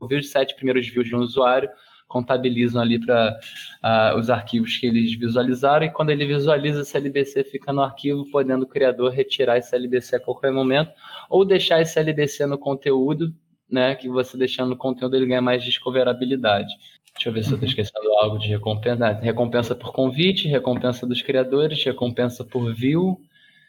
[0.00, 1.68] ouvir os sete primeiros views de um usuário,
[2.06, 3.38] contabilizam ali para
[3.82, 8.30] uh, os arquivos que eles visualizaram, e quando ele visualiza esse LBC fica no arquivo,
[8.30, 10.90] podendo o criador retirar esse LBC a qualquer momento,
[11.28, 13.34] ou deixar esse LBC no conteúdo,
[13.68, 16.72] né, que você deixando o conteúdo ele ganha mais discoverabilidade.
[17.14, 17.70] Deixa eu ver se eu estou uhum.
[17.70, 19.12] esquecendo algo de recompensa.
[19.12, 23.20] recompensa por convite, recompensa dos criadores, recompensa por view.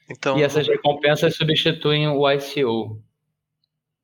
[0.09, 3.01] Então, e essas recompensas substituem o ICO.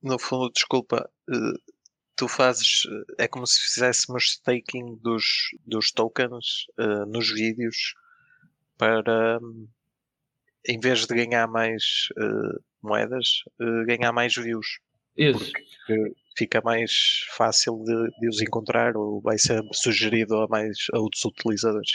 [0.01, 1.70] No fundo, desculpa, eh,
[2.15, 2.83] tu fazes.
[3.17, 5.23] É como se fizéssemos staking dos,
[5.65, 7.93] dos tokens uh, nos vídeos
[8.77, 9.39] para,
[10.67, 14.79] em vez de ganhar mais uh, moedas, uh, ganhar mais views.
[15.17, 15.51] Isso.
[15.85, 16.91] Porque fica mais
[17.35, 21.91] fácil de, de, os encontrar ou vai ser sugerido a mais a outros utilizadores.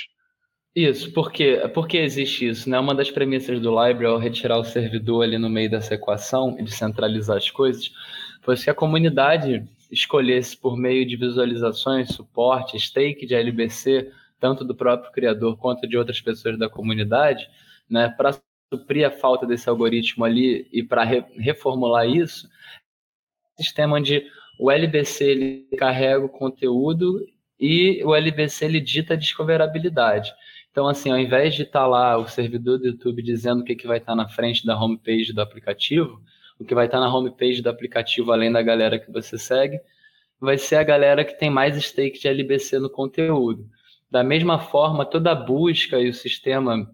[0.75, 2.79] Isso, porque, porque existe isso, né?
[2.79, 6.63] Uma das premissas do Library ao retirar o servidor ali no meio dessa equação e
[6.63, 7.91] descentralizar as coisas,
[8.43, 14.75] foi que a comunidade escolhesse por meio de visualizações, suporte, stake de LBC, tanto do
[14.75, 17.49] próprio criador quanto de outras pessoas da comunidade,
[17.89, 18.39] né, para
[18.73, 22.49] suprir a falta desse algoritmo ali e para re reformular isso,
[23.57, 24.27] sistema onde
[24.59, 27.25] o LBC ele carrega o conteúdo
[27.59, 30.33] e o LBC ele dita a discoverabilidade.
[30.71, 33.75] Então, assim, ao invés de estar tá lá o servidor do YouTube dizendo o que,
[33.75, 36.21] que vai estar tá na frente da homepage do aplicativo,
[36.59, 39.81] o que vai estar na homepage do aplicativo, além da galera que você segue,
[40.41, 43.67] vai ser a galera que tem mais stake de LBC no conteúdo.
[44.11, 46.89] Da mesma forma, toda a busca e o sistema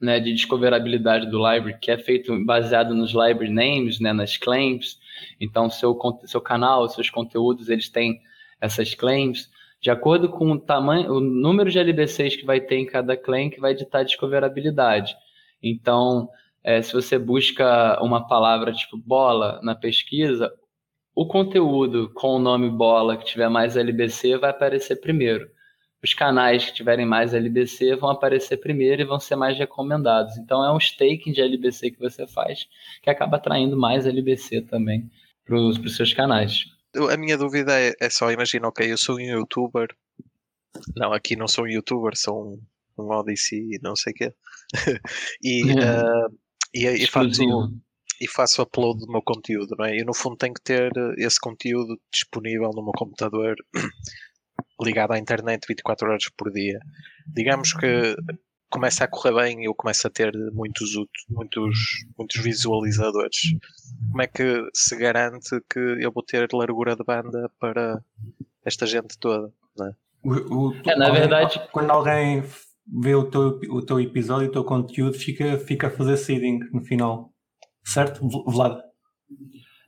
[0.00, 4.98] né, de discoverabilidade do library, que é feito baseado nos library names, né, nas claims.
[5.40, 8.20] Então, seu, seu canal, seus conteúdos, eles têm
[8.60, 9.50] essas claims.
[9.80, 13.50] De acordo com o tamanho, o número de LBCs que vai ter em cada claim,
[13.50, 15.16] que vai ditar a.
[15.62, 16.28] Então,
[16.64, 20.52] é, se você busca uma palavra tipo bola na pesquisa,
[21.14, 25.48] o conteúdo com o nome bola que tiver mais LBC vai aparecer primeiro
[26.02, 30.36] os canais que tiverem mais LBC vão aparecer primeiro e vão ser mais recomendados.
[30.36, 32.66] Então é um staking de LBC que você faz
[33.00, 35.08] que acaba atraindo mais LBC também
[35.44, 36.64] para os seus canais.
[37.10, 39.88] A minha dúvida é, é, só, imagina, ok, eu sou um youtuber.
[40.96, 42.58] Não, aqui não sou um youtuber, sou
[42.98, 44.34] um, um Odyssey, não sei o quê.
[45.42, 46.38] e, uh,
[46.74, 47.42] e, e, faço,
[48.20, 49.96] e faço upload do meu conteúdo, não é?
[49.96, 53.56] E no fundo tenho que ter esse conteúdo disponível no meu computador
[54.80, 56.78] ligado à internet 24 horas por dia.
[57.26, 58.16] Digamos que
[58.72, 60.90] começa a correr bem e eu começo a ter muitos,
[61.28, 61.76] muitos,
[62.16, 63.36] muitos visualizadores.
[64.10, 68.02] Como é que se garante que eu vou ter largura de banda para
[68.64, 69.52] esta gente toda?
[69.76, 69.92] Né?
[70.24, 72.42] O, o, é, na alguém, verdade, quando alguém
[72.86, 76.82] vê o teu, o teu episódio, o teu conteúdo, fica, fica a fazer seeding no
[76.82, 77.32] final.
[77.84, 78.80] Certo, Vlad?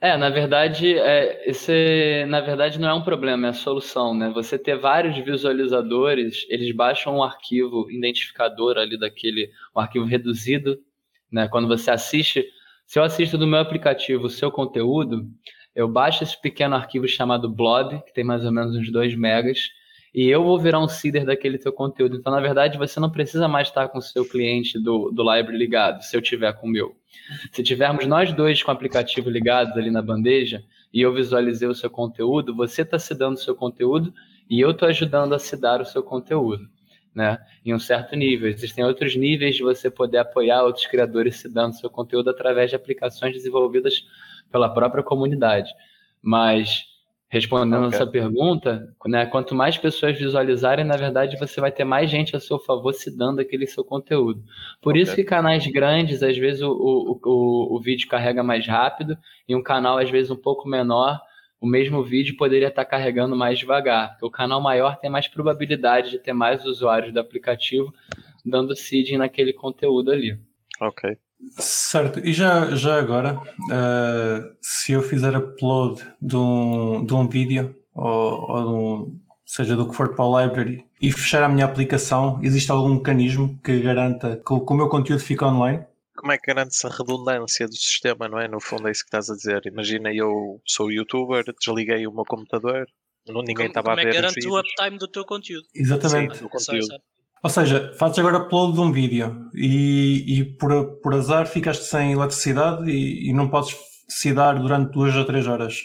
[0.01, 4.31] É, na verdade, é, esse, na verdade não é um problema, é a solução, né?
[4.35, 10.79] Você ter vários visualizadores, eles baixam um arquivo identificador ali daquele, um arquivo reduzido,
[11.33, 11.49] né?
[11.49, 12.45] Quando você assiste,
[12.87, 15.27] se eu assisto do meu aplicativo o seu conteúdo,
[15.75, 19.71] eu baixo esse pequeno arquivo chamado blob, que tem mais ou menos uns 2 megas,
[20.15, 22.17] e eu vou virar um seeder daquele teu conteúdo.
[22.17, 25.59] Então, na verdade, você não precisa mais estar com o seu cliente do, do library
[25.59, 26.95] ligado, se eu tiver com o meu.
[27.51, 31.75] Se tivermos nós dois com o aplicativo ligados ali na bandeja e eu visualizei o
[31.75, 34.15] seu conteúdo, você está se dando o seu conteúdo
[34.49, 36.69] e eu estou ajudando a se dar o seu conteúdo,
[37.13, 37.39] né?
[37.67, 38.49] Em um certo nível.
[38.49, 42.77] Existem outros níveis de você poder apoiar outros criadores se dando seu conteúdo através de
[42.77, 44.05] aplicações desenvolvidas
[44.53, 45.73] pela própria comunidade.
[46.23, 46.94] Mas
[47.29, 47.99] Respondendo okay.
[47.99, 52.41] essa pergunta, né, quanto mais pessoas visualizarem, na verdade, você vai ter mais gente a
[52.41, 54.45] seu favor se dando aquele seu conteúdo.
[54.81, 55.03] Por okay.
[55.03, 59.57] isso que canais grandes, às vezes, o, o, o, o vídeo carrega mais rápido, e
[59.57, 61.21] um canal, às vezes, um pouco menor,
[61.61, 64.11] o mesmo vídeo poderia estar carregando mais devagar.
[64.11, 67.93] Porque o canal maior tem mais probabilidade de ter mais usuários do aplicativo
[68.45, 70.39] dando seeding naquele conteúdo ali.
[70.81, 71.17] Ok.
[71.59, 77.75] Certo, e já, já agora, uh, se eu fizer upload de um, de um vídeo,
[77.95, 81.67] ou, ou de um, seja do que for para o library, e fechar a minha
[81.67, 85.85] aplicação, existe algum mecanismo que garanta que o, que o meu conteúdo fique online?
[86.17, 88.49] Como é que garante-se a redundância do sistema, não é?
[88.49, 89.67] No fundo é isso que estás a dizer.
[89.67, 92.87] Imagina, eu sou youtuber, desliguei o meu computador,
[93.27, 94.03] não, ninguém estava a ver.
[94.03, 95.67] Como é que garante o uptime do teu conteúdo?
[95.75, 96.37] Exatamente.
[96.37, 97.03] Sim, do conteúdo.
[97.45, 102.13] Ou seja, fazes agora upload de um vídeo e, e por, por azar ficaste sem
[102.13, 103.77] eletricidade e, e não podes
[104.09, 105.81] se dar durante duas ou três horas.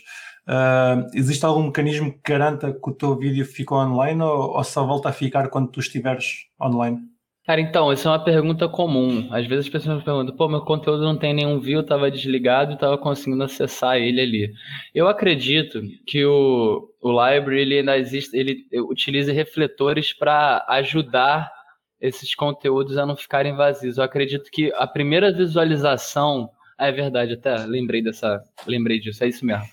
[0.48, 4.86] Uh, existe algum mecanismo que garanta que o teu vídeo ficou online ou, ou só
[4.86, 7.09] volta a ficar quando tu estiveres online?
[7.50, 9.28] Cara, então, isso é uma pergunta comum.
[9.32, 12.70] Às vezes as pessoas me perguntam, pô, meu conteúdo não tem nenhum view, estava desligado
[12.70, 14.54] e estava conseguindo acessar ele ali.
[14.94, 21.52] Eu acredito que o, o library ele ainda existe, ele utiliza refletores para ajudar
[22.00, 23.98] esses conteúdos a não ficarem vazios.
[23.98, 29.28] Eu acredito que a primeira visualização, ah, é verdade, até lembrei dessa, lembrei disso, é
[29.28, 29.66] isso mesmo.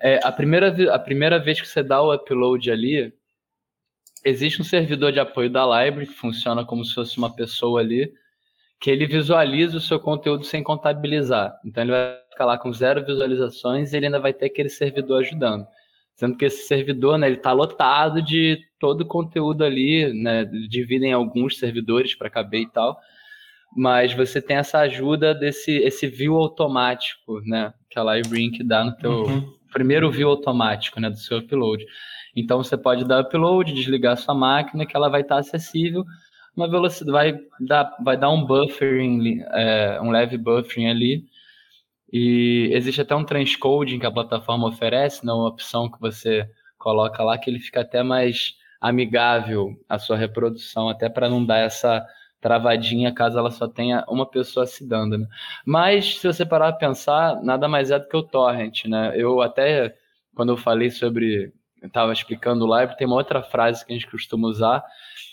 [0.00, 3.12] É, a, primeira, a primeira vez que você dá o upload ali,
[4.24, 8.12] existe um servidor de apoio da library que funciona como se fosse uma pessoa ali,
[8.80, 11.54] que ele visualiza o seu conteúdo sem contabilizar.
[11.64, 15.20] Então ele vai ficar lá com zero visualizações e ele ainda vai ter aquele servidor
[15.20, 15.66] ajudando.
[16.14, 21.12] Sendo que esse servidor, né, ele está lotado de todo o conteúdo ali, né, dividem
[21.12, 22.98] alguns servidores para caber e tal,
[23.76, 28.96] mas você tem essa ajuda desse esse view automático, né, que a LiveRink dá no
[28.96, 29.59] teu uhum.
[29.70, 31.84] Primeiro view automático, né, do seu upload.
[32.34, 36.04] Então você pode dar upload, desligar sua máquina, que ela vai estar acessível,
[36.56, 41.24] uma velocidade vai dar, vai dar um buffering, é, um leve buffering ali,
[42.12, 47.22] e existe até um transcoding que a plataforma oferece, né, uma opção que você coloca
[47.22, 52.04] lá que ele fica até mais amigável à sua reprodução, até para não dar essa
[52.40, 55.18] travadinha caso ela só tenha uma pessoa se dando.
[55.18, 55.26] Né?
[55.64, 59.12] Mas se você parar para pensar, nada mais é do que o torrent, né?
[59.14, 59.94] Eu até
[60.34, 64.10] quando eu falei sobre, estava explicando o library, tem uma outra frase que a gente
[64.10, 64.82] costuma usar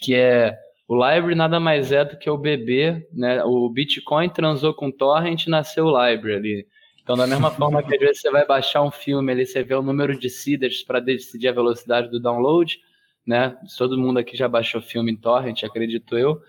[0.01, 3.43] que é o library nada mais é do que o bebê, né?
[3.43, 6.67] O Bitcoin transou com o torrent e nasceu o library ali.
[7.03, 9.75] Então, da mesma forma que às vezes você vai baixar um filme ali, você vê
[9.75, 12.79] o número de seeders para decidir a velocidade do download,
[13.25, 13.57] né?
[13.77, 16.41] Todo mundo aqui já baixou filme em torrent, acredito eu.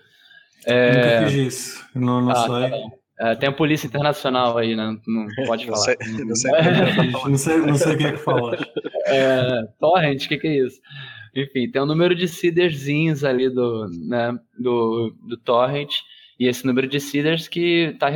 [0.65, 1.19] É...
[1.19, 2.69] Nunca fiz isso, não, não ah, sei.
[2.69, 4.97] Tá é, tem a Polícia Internacional aí, né?
[5.05, 5.95] Não pode falar.
[6.25, 8.57] não, sei, não, sei, não, sei, não sei o que é que fala.
[9.05, 10.79] É, torrent, o que, que é isso?
[11.35, 15.91] Enfim, tem um número de seederzinhos ali do, né, do, do torrent,
[16.39, 18.09] e esse número de seeders que está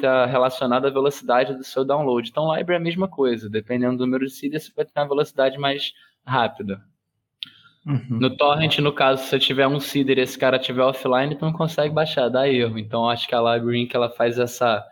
[0.00, 2.28] tá relacionado à velocidade do seu download.
[2.28, 5.06] Então, library é a mesma coisa, dependendo do número de seeders, você vai ter uma
[5.06, 5.92] velocidade mais
[6.24, 6.80] rápida.
[7.86, 8.18] Uhum.
[8.18, 11.44] No torrent, no caso, se você tiver um seeder e esse cara estiver offline, tu
[11.44, 12.78] não consegue baixar, dá erro.
[12.78, 14.84] Então, acho que a library ela faz essa...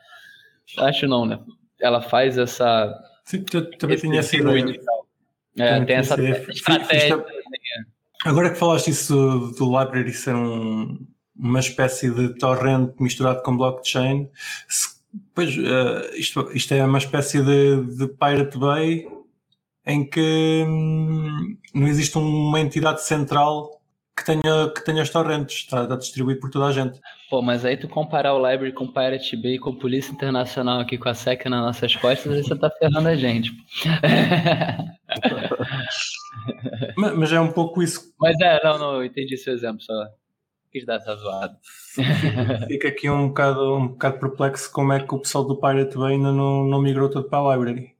[0.79, 1.41] Acho não, né?
[1.81, 2.97] Ela faz essa...
[3.25, 3.43] Sim,
[3.79, 4.81] também tinha essa ideia.
[5.59, 6.15] É, tem essa
[6.49, 7.25] estratégia.
[8.25, 10.99] Agora que falaste isso do, library ser um,
[11.37, 14.31] uma espécie de torrent misturado com blockchain,
[14.69, 14.97] se,
[15.35, 19.07] pois uh, isto, isto é uma espécie de, de Pirate Bay
[19.87, 23.83] em que hum, não existe uma entidade central
[24.17, 27.01] que tenha, que tenha os torrents, está, está, distribuído por toda a gente.
[27.29, 30.81] Pô, mas aí tu comparar o library com o Pirate Bay com a Polícia Internacional
[30.81, 33.53] aqui com a SEC nas nossas costas, aí você tá ferrando a gente.
[36.97, 38.15] mas, mas, é um pouco isso.
[38.21, 39.93] Mas é, não, não, eu entendi seu exemplo, só
[40.71, 41.57] quis dar essa zoada.
[42.69, 46.15] Fica aqui um bocado, um bocado perplexo como é que o pessoal do Pirate Bay
[46.15, 47.95] ainda não, não migrou todo para a library.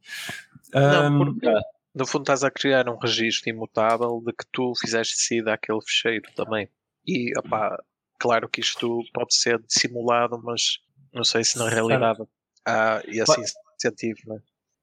[0.73, 1.49] Não, um, porque
[1.95, 6.29] no fundo estás a criar um registro imutável de que tu fizeste SIDA àquele fecheiro
[6.35, 6.69] também.
[7.07, 7.79] E opá,
[8.19, 10.79] claro que isto pode ser dissimulado, mas
[11.13, 12.23] não sei se na realidade
[12.67, 13.41] há esse
[13.77, 14.21] incentivo.
[14.27, 14.41] Né?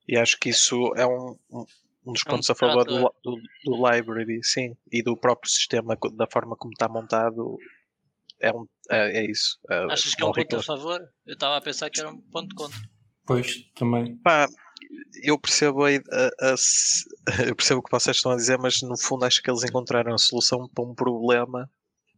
[0.08, 1.65] E acho que isso é um, um,
[2.06, 5.97] um dos é pontos a favor do, do, do, library, sim, e do próprio sistema,
[6.13, 7.58] da forma como está montado.
[8.39, 9.60] É, um, é, é isso.
[9.69, 11.00] É, Achas que é um ponto a favor?
[11.26, 12.80] Eu estava a pensar que era um ponto contra.
[13.26, 14.17] Pois, também.
[14.17, 14.47] Pá,
[15.23, 16.56] eu percebo a, a, a,
[17.47, 20.13] eu percebo o que vocês estão a dizer, mas no fundo acho que eles encontraram
[20.13, 21.69] a solução para um problema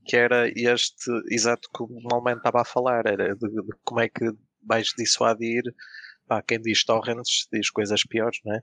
[0.06, 4.32] que era este, exato como normalmente estava a falar, era de, de como é que
[4.66, 5.64] vais dissuadir
[6.28, 8.62] pá, quem diz torrents diz coisas piores, não é?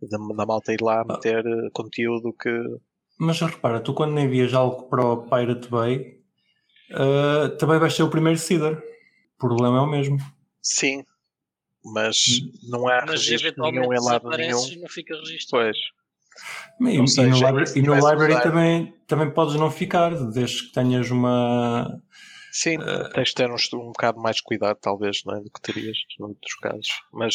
[0.00, 1.68] Da, malta ir lá meter ah.
[1.72, 2.50] conteúdo que.
[3.18, 6.20] Mas repara, tu quando envias algo para o Pirate Bay,
[6.92, 8.76] uh, também vais ser o primeiro seeder.
[8.76, 10.18] O problema é o mesmo.
[10.62, 11.04] Sim,
[11.92, 12.52] mas hum.
[12.68, 14.80] não há mas registro nenhum em lado nenhum.
[14.80, 15.64] Não fica registrado.
[15.64, 15.76] Pois.
[16.80, 21.10] E, e, no library, e no library também, também podes não ficar, desde que tenhas
[21.10, 22.00] uma.
[22.52, 25.40] Sim, uh, tens de ter um, um bocado mais cuidado, talvez, não é?
[25.40, 27.00] do que terias noutros casos.
[27.12, 27.34] Mas,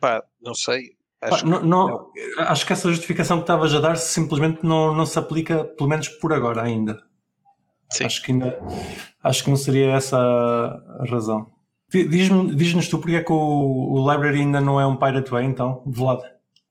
[0.00, 0.96] pá, não sei.
[1.22, 2.42] Acho, pá, não, não, é...
[2.42, 6.08] acho que essa justificação que estavas a dar simplesmente não, não se aplica, pelo menos
[6.08, 7.00] por agora ainda.
[7.92, 8.04] Sim.
[8.04, 8.58] Acho que ainda
[9.22, 11.52] acho que não seria essa a razão.
[12.02, 15.44] Diz-nos diz tu porque é que o, o Library ainda não é um Pirate Bay,
[15.44, 16.22] então, Vlad.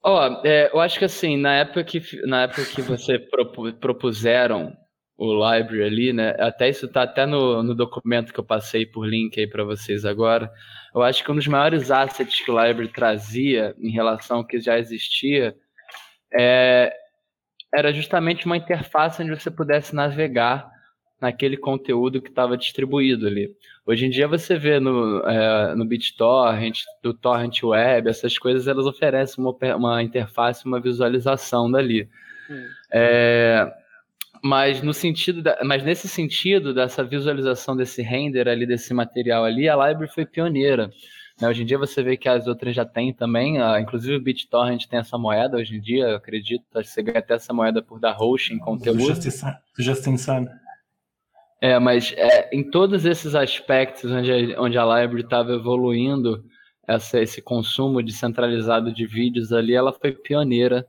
[0.03, 3.17] Ó, oh, é, eu acho que assim, na época que, na época que você
[3.79, 4.75] propuseram
[5.17, 6.35] o library ali, né?
[6.39, 10.03] Até isso tá até no, no documento que eu passei por link aí para vocês
[10.03, 10.51] agora.
[10.93, 14.59] Eu acho que um dos maiores assets que o library trazia em relação ao que
[14.59, 15.55] já existia
[16.33, 16.93] é,
[17.73, 20.72] era justamente uma interface onde você pudesse navegar
[21.23, 23.49] naquele conteúdo que estava distribuído ali.
[23.85, 28.85] Hoje em dia você vê no, é, no BitTorrent, do Torrent Web, essas coisas elas
[28.85, 32.09] oferecem uma, uma interface, uma visualização dali.
[32.49, 32.65] Hum.
[32.91, 33.71] É,
[34.43, 39.69] mas no sentido, da, mas nesse sentido dessa visualização desse render ali desse material ali,
[39.69, 40.91] a Library foi pioneira,
[41.39, 41.47] Né?
[41.47, 44.87] Hoje em dia você vê que as outras já têm também, uh, inclusive o BitTorrent
[44.87, 48.21] tem essa moeda hoje em dia, eu acredito, você ganha até essa moeda por dar
[48.21, 48.99] hosting conteúdo.
[49.77, 50.62] Do Justin Sun.
[51.63, 56.43] É, mas é, em todos esses aspectos onde a, onde a library estava evoluindo,
[56.85, 60.85] essa, esse consumo descentralizado de vídeos ali, ela foi pioneira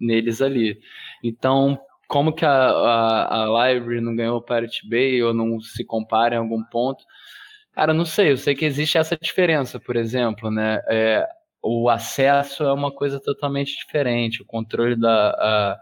[0.00, 0.80] neles ali.
[1.22, 5.84] Então, como que a, a, a library não ganhou o Pirate Bay ou não se
[5.84, 7.04] compara em algum ponto?
[7.72, 10.80] Cara, não sei, eu sei que existe essa diferença, por exemplo, né?
[10.88, 11.28] É,
[11.62, 15.78] o acesso é uma coisa totalmente diferente, o controle da a,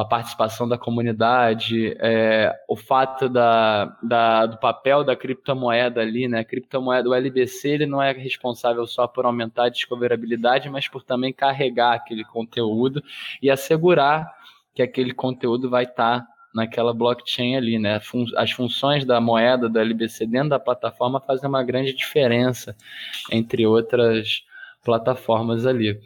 [0.00, 6.40] a participação da comunidade, é, o fato da, da, do papel da criptomoeda ali, né?
[6.40, 11.02] A criptomoeda, o LBC, ele não é responsável só por aumentar a discoverabilidade, mas por
[11.02, 13.02] também carregar aquele conteúdo
[13.40, 14.30] e assegurar
[14.74, 17.98] que aquele conteúdo vai estar tá naquela blockchain ali, né?
[18.36, 22.76] As funções da moeda da LBC dentro da plataforma fazem uma grande diferença
[23.32, 24.42] entre outras
[24.84, 25.98] plataformas ali.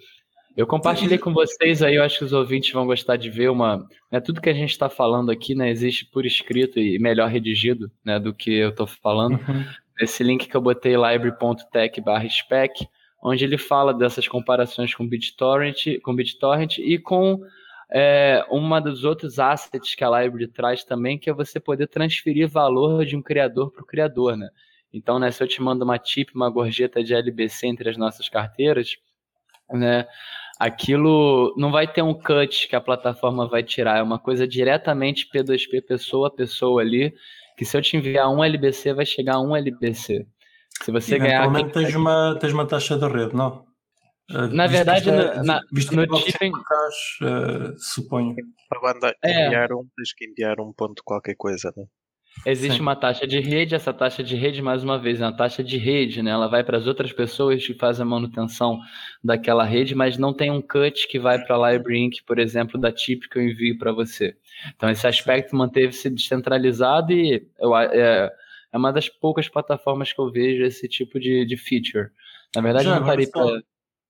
[0.56, 3.86] Eu compartilhei com vocês aí, eu acho que os ouvintes vão gostar de ver uma.
[4.10, 7.90] Né, tudo que a gente está falando aqui né, existe por escrito e melhor redigido
[8.04, 9.34] né, do que eu estou falando.
[9.34, 9.64] Uhum.
[10.00, 12.88] Esse link que eu botei, library.tech/spec,
[13.22, 17.40] onde ele fala dessas comparações com BitTorrent, com BitTorrent e com
[17.92, 22.48] é, uma dos outros assets que a library traz também, que é você poder transferir
[22.48, 24.48] valor de um criador para o criador, né?
[24.92, 28.28] Então, né, se eu te mando uma tip, uma gorjeta de LBC entre as nossas
[28.28, 28.96] carteiras,
[29.72, 30.06] né,
[30.58, 35.28] aquilo não vai ter um cut que a plataforma vai tirar, é uma coisa diretamente
[35.32, 37.14] P2P pessoa a pessoa ali,
[37.56, 40.26] que se eu te enviar um LBC, vai chegar um LBC.
[40.82, 41.44] Se você ganhar.
[41.44, 43.66] Eventualmente tens uma, tens uma taxa de rede, não?
[44.52, 46.52] Na verdade, é, na, visto no tipping.
[46.52, 48.36] uh, suponho.
[48.68, 49.46] Para banda é.
[49.46, 51.84] enviar um, tens que enviar um ponto qualquer coisa, né?
[52.46, 52.82] Existe Sim.
[52.82, 55.76] uma taxa de rede, essa taxa de rede, mais uma vez, é uma taxa de
[55.76, 56.30] rede, né?
[56.30, 58.80] Ela vai para as outras pessoas que fazem a manutenção
[59.22, 62.80] daquela rede, mas não tem um cut que vai para a Library Inc., por exemplo,
[62.80, 64.34] da tip que eu envio para você.
[64.74, 68.30] Então, esse aspecto manteve-se descentralizado e eu, é,
[68.72, 72.08] é, uma das poucas plataformas que eu vejo esse tipo de, de feature.
[72.56, 73.62] Na verdade, Já, não parei para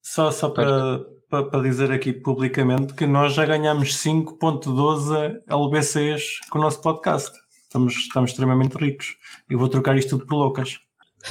[0.03, 6.63] só, só para, para, dizer aqui publicamente que nós já ganhamos 5.12 LBCs com o
[6.63, 7.39] nosso podcast.
[7.71, 9.17] Estamos, estamos extremamente ricos.
[9.49, 10.81] Eu vou trocar isto tudo por loucas.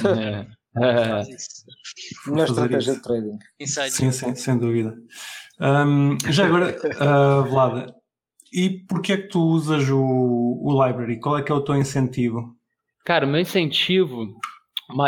[0.02, 0.46] É.
[0.82, 1.22] É.
[2.26, 3.38] Melhor estratégia de trading.
[3.66, 4.96] Sim, sim, sem dúvida.
[5.60, 7.94] Um, já agora, uh, Vlada,
[8.50, 11.20] e porquê é que tu usas o, o library?
[11.20, 12.56] Qual é que é o teu incentivo?
[13.04, 14.40] Cara, o meu incentivo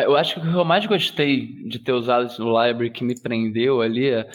[0.04, 3.20] eu acho que o que eu mais gostei de ter usado o library que me
[3.20, 4.28] prendeu ali é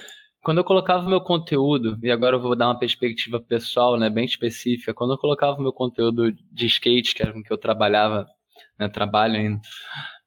[0.43, 4.25] quando eu colocava meu conteúdo, e agora eu vou dar uma perspectiva pessoal, né, bem
[4.25, 8.27] específica, quando eu colocava meu conteúdo de skate, que era com que eu trabalhava,
[8.79, 9.61] né, trabalho ainda,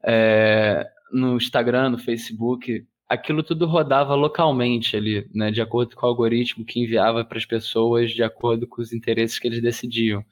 [0.05, 6.09] é, no Instagram, no Facebook, aquilo tudo rodava localmente ali, né, de acordo com o
[6.09, 10.25] algoritmo que enviava para as pessoas, de acordo com os interesses que eles decidiam.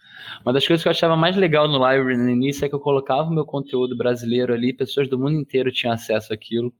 [0.44, 2.78] Uma das coisas que eu achava mais legal no Library no início é que eu
[2.78, 6.72] colocava o meu conteúdo brasileiro ali, pessoas do mundo inteiro tinham acesso àquilo.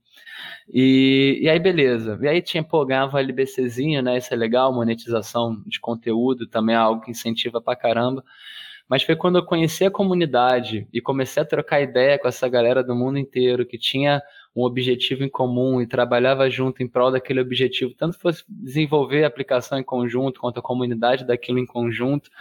[0.73, 2.17] E, e aí, beleza.
[2.21, 4.17] E aí tinha, pô, ganhava a né?
[4.17, 8.23] Isso é legal, monetização de conteúdo também é algo que incentiva pra caramba.
[8.89, 12.83] Mas foi quando eu conheci a comunidade e comecei a trocar ideia com essa galera
[12.83, 14.19] do mundo inteiro que tinha
[14.55, 19.27] um objetivo em comum e trabalhava junto em prol daquele objetivo, tanto fosse desenvolver a
[19.27, 22.31] aplicação em conjunto, quanto a comunidade daquilo em conjunto,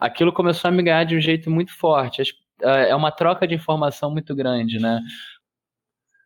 [0.00, 2.22] aquilo começou a me ganhar de um jeito muito forte.
[2.62, 5.00] É, é uma troca de informação muito grande, né?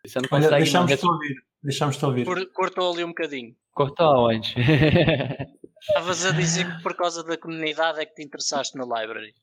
[0.07, 0.47] Você não consegue.
[0.47, 1.35] Olha, deixamos te ouvir.
[1.63, 2.27] Deixamos te ouvir.
[2.53, 3.57] Cortou ali um bocadinho.
[3.73, 4.55] Cortou aonde?
[5.81, 9.35] Estavas a dizer que por causa da comunidade é que te interessaste na library.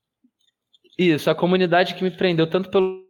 [0.97, 3.05] Isso, a comunidade que me prendeu tanto pelo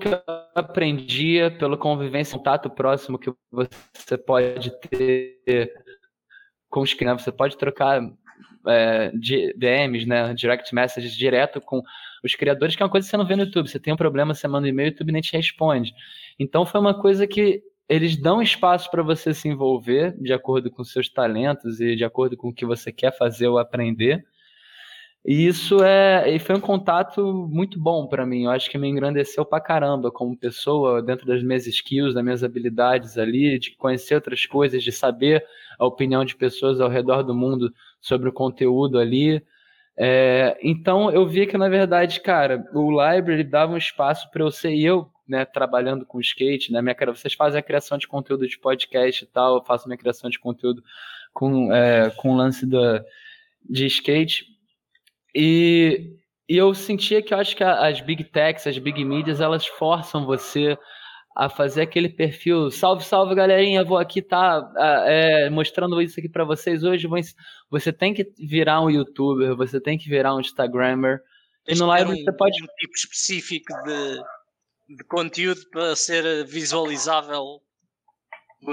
[0.00, 0.20] que eu
[0.54, 5.72] aprendia, pela convivência, contato próximo que você pode ter
[6.68, 8.02] com os crianças, você pode trocar
[8.66, 9.10] é,
[9.56, 11.82] DMs, né, direct messages direto com
[12.24, 13.68] os criadores, que é uma coisa que você não vê no YouTube.
[13.68, 15.94] Você tem um problema, você manda um e-mail, o YouTube nem te responde.
[16.38, 20.82] Então foi uma coisa que eles dão espaço para você se envolver de acordo com
[20.82, 24.24] seus talentos e de acordo com o que você quer fazer ou aprender.
[25.24, 28.44] E isso é, e foi um contato muito bom para mim.
[28.44, 32.44] Eu acho que me engrandeceu pra caramba como pessoa, dentro das minhas skills, das minhas
[32.44, 35.44] habilidades ali, de conhecer outras coisas, de saber
[35.78, 39.42] a opinião de pessoas ao redor do mundo sobre o conteúdo ali.
[39.98, 44.50] É, então eu vi que na verdade, cara, o library dava um espaço para eu
[44.50, 48.46] ser eu, né, trabalhando com skate, né, minha cara, vocês fazem a criação de conteúdo
[48.46, 50.84] de podcast e tal, eu faço minha criação de conteúdo
[51.32, 53.02] com é, com o lance da
[53.68, 54.55] de skate
[55.36, 56.16] e,
[56.48, 60.24] e eu sentia que eu acho que as big techs, as big medias, elas forçam
[60.24, 60.78] você
[61.36, 62.70] a fazer aquele perfil.
[62.70, 64.66] Salve, salve, galerinha, vou aqui tá
[65.06, 67.06] é, mostrando isso aqui para vocês hoje.
[67.70, 71.20] Você tem que virar um youtuber, você tem que virar um Instagrammer.
[71.68, 72.62] E no live um, você pode.
[72.62, 77.60] Um tipo específico de, de conteúdo para ser visualizável.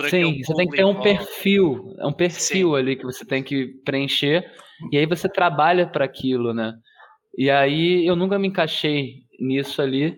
[0.09, 2.75] Sim, você tem que ter um perfil, é um perfil Sim.
[2.75, 4.49] ali que você tem que preencher,
[4.91, 6.73] e aí você trabalha para aquilo, né?
[7.37, 10.17] E aí eu nunca me encaixei nisso ali,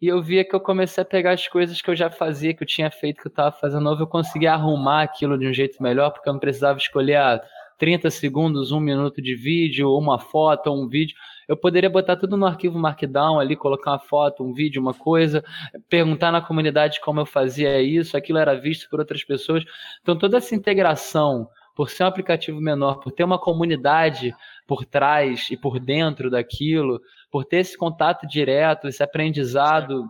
[0.00, 2.62] e eu via que eu comecei a pegar as coisas que eu já fazia, que
[2.62, 5.80] eu tinha feito, que eu estava fazendo novo, eu conseguia arrumar aquilo de um jeito
[5.82, 7.42] melhor, porque eu não precisava escolher a ah,
[7.78, 11.16] 30 segundos, um minuto de vídeo, uma foto, um vídeo.
[11.48, 15.44] Eu poderia botar tudo no arquivo Markdown ali, colocar uma foto, um vídeo, uma coisa,
[15.88, 19.64] perguntar na comunidade como eu fazia isso, aquilo era visto por outras pessoas.
[20.00, 24.34] Então, toda essa integração, por ser um aplicativo menor, por ter uma comunidade
[24.66, 27.00] por trás e por dentro daquilo,
[27.30, 30.06] por ter esse contato direto, esse aprendizado.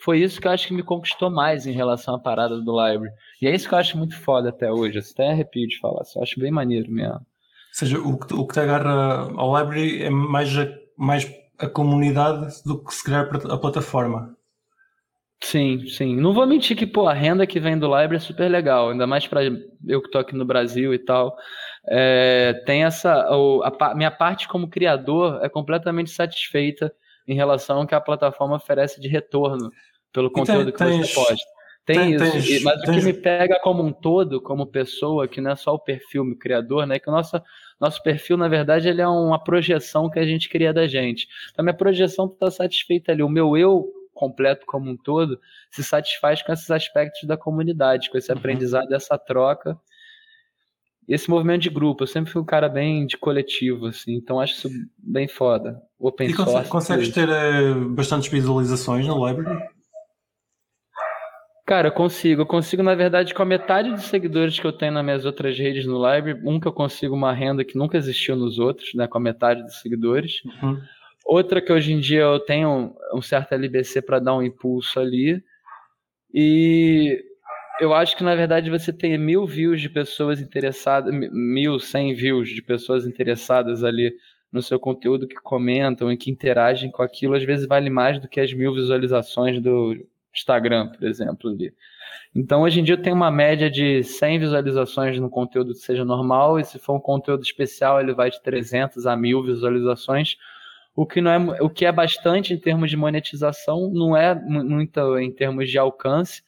[0.00, 3.14] Foi isso que eu acho que me conquistou mais em relação à parada do library.
[3.42, 4.98] E é isso que eu acho muito foda até hoje.
[4.98, 7.14] Até arrepio de falar, eu acho bem maneiro mesmo.
[7.14, 7.24] Ou
[7.72, 12.62] seja, o que, o que te agarra ao library é mais a, mais a comunidade
[12.64, 14.36] do que se calhar a plataforma.
[15.40, 16.16] Sim, sim.
[16.16, 19.06] Não vou mentir que, pô, a renda que vem do Library é super legal, ainda
[19.06, 19.44] mais para
[19.86, 21.36] eu que tô aqui no Brasil e tal.
[21.88, 23.12] É, tem essa.
[23.12, 26.92] A, a, minha parte como criador é completamente satisfeita
[27.26, 29.70] em relação ao que a plataforma oferece de retorno
[30.12, 31.58] pelo conteúdo que tens, você posta.
[31.84, 32.96] Tem, tem isso, tens, mas tens...
[32.96, 36.22] o que me pega como um todo, como pessoa, que não é só o perfil
[36.24, 36.98] meu criador, né?
[36.98, 37.40] Que o nosso,
[37.80, 41.26] nosso perfil, na verdade, ele é uma projeção que a gente cria da gente.
[41.50, 43.22] Então, minha projeção está satisfeita ali.
[43.22, 45.38] O meu eu completo como um todo,
[45.70, 48.38] se satisfaz com esses aspectos da comunidade, com esse uhum.
[48.38, 49.78] aprendizado, essa troca.
[51.06, 54.54] Esse movimento de grupo, eu sempre fui um cara bem de coletivo, assim, então acho
[54.54, 55.80] isso bem foda.
[55.98, 56.68] Open e source.
[56.68, 59.58] consegues ter uh, bastantes visualizações no library?
[61.68, 62.40] Cara, eu consigo.
[62.40, 65.58] Eu consigo, na verdade, com a metade dos seguidores que eu tenho nas minhas outras
[65.58, 69.06] redes no library, um que eu consigo uma renda que nunca existiu nos outros, né?
[69.06, 70.42] Com a metade dos seguidores.
[70.46, 70.80] Uhum.
[71.26, 75.44] Outra que hoje em dia eu tenho um certo LBC para dar um impulso ali.
[76.32, 77.22] E
[77.78, 82.48] eu acho que na verdade você tem mil views de pessoas interessadas, mil, cem views
[82.48, 84.14] de pessoas interessadas ali
[84.50, 88.26] no seu conteúdo que comentam e que interagem com aquilo, às vezes vale mais do
[88.26, 89.94] que as mil visualizações do
[90.38, 91.72] Instagram, por exemplo, ali.
[92.34, 96.04] Então, hoje em dia, eu tenho uma média de 100 visualizações no conteúdo que seja
[96.04, 100.36] normal, e se for um conteúdo especial, ele vai de 300 a 1000 visualizações,
[100.94, 105.18] o que não é o que é bastante em termos de monetização, não é muito
[105.18, 106.42] em termos de alcance,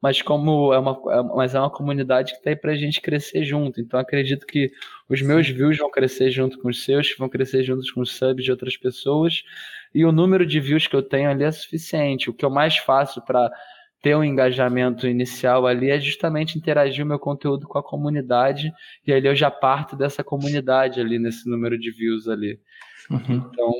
[0.00, 3.00] mas como é uma, é, mas é uma comunidade que está aí para a gente
[3.00, 3.80] crescer junto.
[3.80, 4.70] Então acredito que
[5.08, 8.12] os meus views vão crescer junto com os seus, que vão crescer juntos com os
[8.12, 9.42] subs de outras pessoas,
[9.94, 12.30] e o número de views que eu tenho ali é suficiente.
[12.30, 13.50] O que eu mais faço para
[14.02, 18.72] ter um engajamento inicial ali é justamente interagir o meu conteúdo com a comunidade,
[19.06, 22.60] e ali eu já parto dessa comunidade ali nesse número de views ali.
[23.10, 23.48] Uhum.
[23.52, 23.72] Então,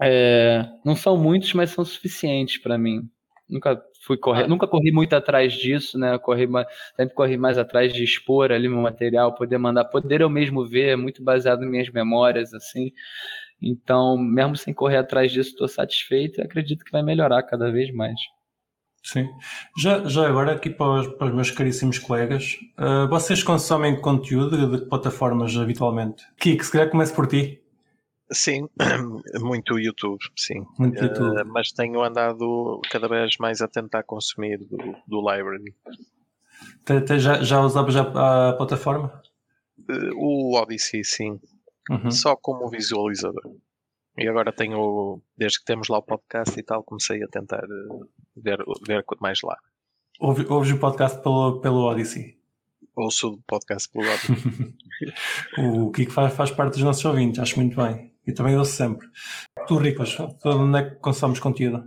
[0.00, 3.08] é, não são muitos, mas são suficientes para mim.
[3.48, 4.48] Nunca fui correr, ah.
[4.48, 6.18] nunca corri muito atrás disso, né?
[6.18, 6.48] Corri,
[6.96, 10.96] sempre corri mais atrás de expor ali meu material, poder mandar, poder eu mesmo ver,
[10.96, 12.90] muito baseado em minhas memórias, assim.
[13.60, 17.92] Então, mesmo sem correr atrás disso, estou satisfeito e acredito que vai melhorar cada vez
[17.92, 18.18] mais.
[19.04, 19.28] Sim.
[19.78, 24.78] Já, já agora, aqui para os, para os meus caríssimos colegas, uh, vocês consomem conteúdo
[24.78, 26.24] de plataformas habitualmente?
[26.38, 27.62] Kiko, se calhar comece por ti.
[28.32, 28.66] Sim,
[29.40, 30.64] muito YouTube, sim.
[30.78, 31.42] Muito YouTube.
[31.42, 35.74] Uh, mas tenho andado cada vez mais a tentar consumir do, do library.
[37.18, 39.22] já, já usava já a plataforma?
[39.86, 41.38] Uh, o Odyssey, sim.
[41.90, 42.10] Uhum.
[42.10, 43.56] Só como visualizador.
[44.16, 48.08] E agora tenho, desde que temos lá o podcast e tal, comecei a tentar uh,
[48.36, 49.56] ver, ver mais lá.
[50.20, 52.38] Ouve, ouves o podcast pelo, pelo Odyssey?
[52.96, 54.74] Ouço o podcast pelo Odyssey.
[55.58, 58.14] o Kiko faz, faz parte dos nossos ouvintes, acho muito bem.
[58.26, 59.06] E também ouço sempre.
[59.66, 61.78] Tu, Ricos, onde é que consomes conteúdo?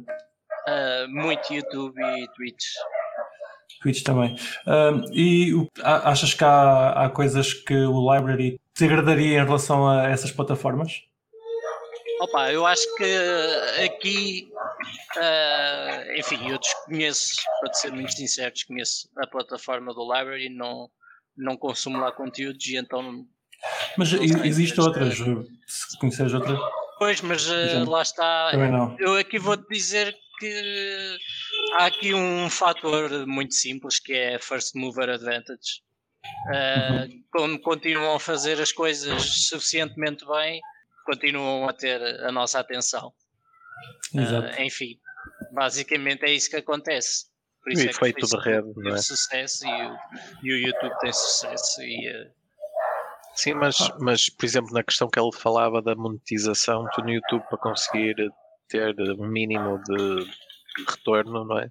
[0.68, 2.66] Uh, muito YouTube e Twitch.
[3.82, 4.36] Twitch também.
[4.66, 10.08] Uh, e achas que há, há coisas que o Library te agradaria em relação a
[10.08, 11.04] essas plataformas?
[12.22, 14.52] Opa, eu acho que aqui,
[15.18, 20.90] uh, enfim, eu desconheço, para ser muito sincero, desconheço a plataforma do Library, não,
[21.36, 23.26] não consumo lá conteúdos e então
[23.98, 26.60] mas existem outras, se conheceres outras.
[27.00, 28.52] Pois, mas uh, lá está.
[29.00, 31.18] Eu aqui vou-te dizer que
[31.80, 35.82] há aqui um fator muito simples que é First Mover Advantage.
[36.48, 37.28] Uh.
[37.32, 40.60] Como continuam a fazer as coisas suficientemente bem,
[41.06, 43.14] continuam a ter a nossa atenção.
[44.14, 45.00] Uh, enfim,
[45.52, 47.26] basicamente é isso que acontece.
[47.64, 49.02] Por isso o é que o efeito de Facebook rede, não teve é?
[49.02, 49.98] sucesso e o,
[50.44, 51.82] e o YouTube tem sucesso.
[51.82, 52.32] E, eh,
[53.36, 57.44] Sim, mas, mas, por exemplo, na questão que ele falava da monetização, tu no YouTube
[57.50, 58.16] para conseguir
[58.68, 61.70] ter um mínimo de, de retorno, não é?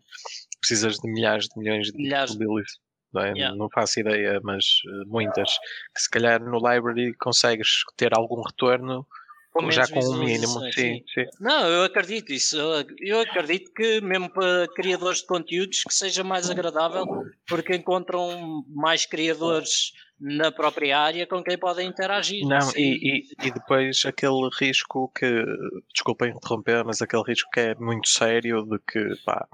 [0.61, 2.37] Precisas de milhares de milhões de Milhares.
[2.37, 2.79] views,
[3.17, 3.33] Não, é?
[3.33, 3.57] Yeah.
[3.57, 5.59] não faço ideia, mas eh, muitas.
[5.95, 9.07] Que se calhar no library consegues ter algum retorno
[9.53, 10.61] com já com um mínimo.
[10.73, 11.25] Sim, sim.
[11.41, 12.59] Não, eu acredito isso.
[13.01, 17.07] Eu, acredito que mesmo para criadores de conteúdos que seja mais agradável
[17.49, 22.47] porque encontram mais criadores na própria área com quem podem interagir.
[22.47, 25.45] Não, Isso e, e, e depois aquele risco que,
[25.93, 29.47] desculpem interromper, mas aquele risco que é muito sério de que, pá,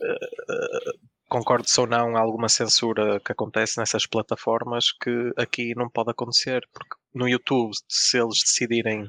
[0.00, 0.92] eh,
[1.28, 6.96] concordes ou não alguma censura que acontece nessas plataformas que aqui não pode acontecer, porque
[7.14, 9.08] no YouTube, se eles decidirem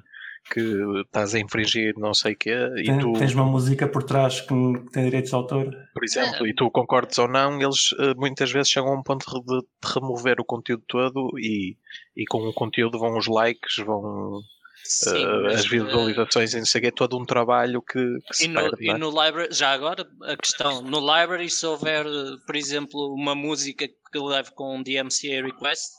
[0.51, 0.61] que
[1.05, 4.41] estás a infringir não sei o quê, e Tem- tu, Tens uma música por trás
[4.41, 5.65] que que tem direitos de autor.
[5.93, 9.25] por exemplo, e tu concordes ou não, eles eh, muitas vezes chegam a um ponto
[9.43, 11.77] de, de remover o conteúdo todo e,
[12.15, 14.41] e com o conteúdo vão os likes, vão
[14.89, 18.35] Sim, eh, as visualizações e não sei o quê, é todo um trabalho que, que
[18.35, 18.85] se E no, perde.
[18.85, 18.97] e é?
[18.97, 22.05] no library, já agora a questão, no library se houver,
[22.45, 25.91] por exemplo, uma música que leve com um DMCA request,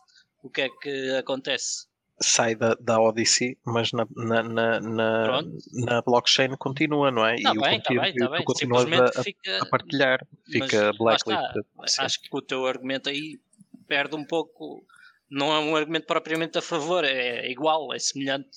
[0.43, 1.89] o que é que acontece?
[2.23, 7.37] Sai da, da Odyssey, mas na, na, na, na, na blockchain continua, não é?
[7.37, 8.45] Está e o bem, está conteúdo bem, que está tu bem.
[8.45, 9.63] continuas a, fica.
[9.63, 11.65] a partilhar, fica blacklisted.
[11.99, 13.39] Acho que o teu argumento aí
[13.87, 14.85] perde um pouco.
[15.31, 18.51] Não é um argumento propriamente a favor, é igual, é semelhante.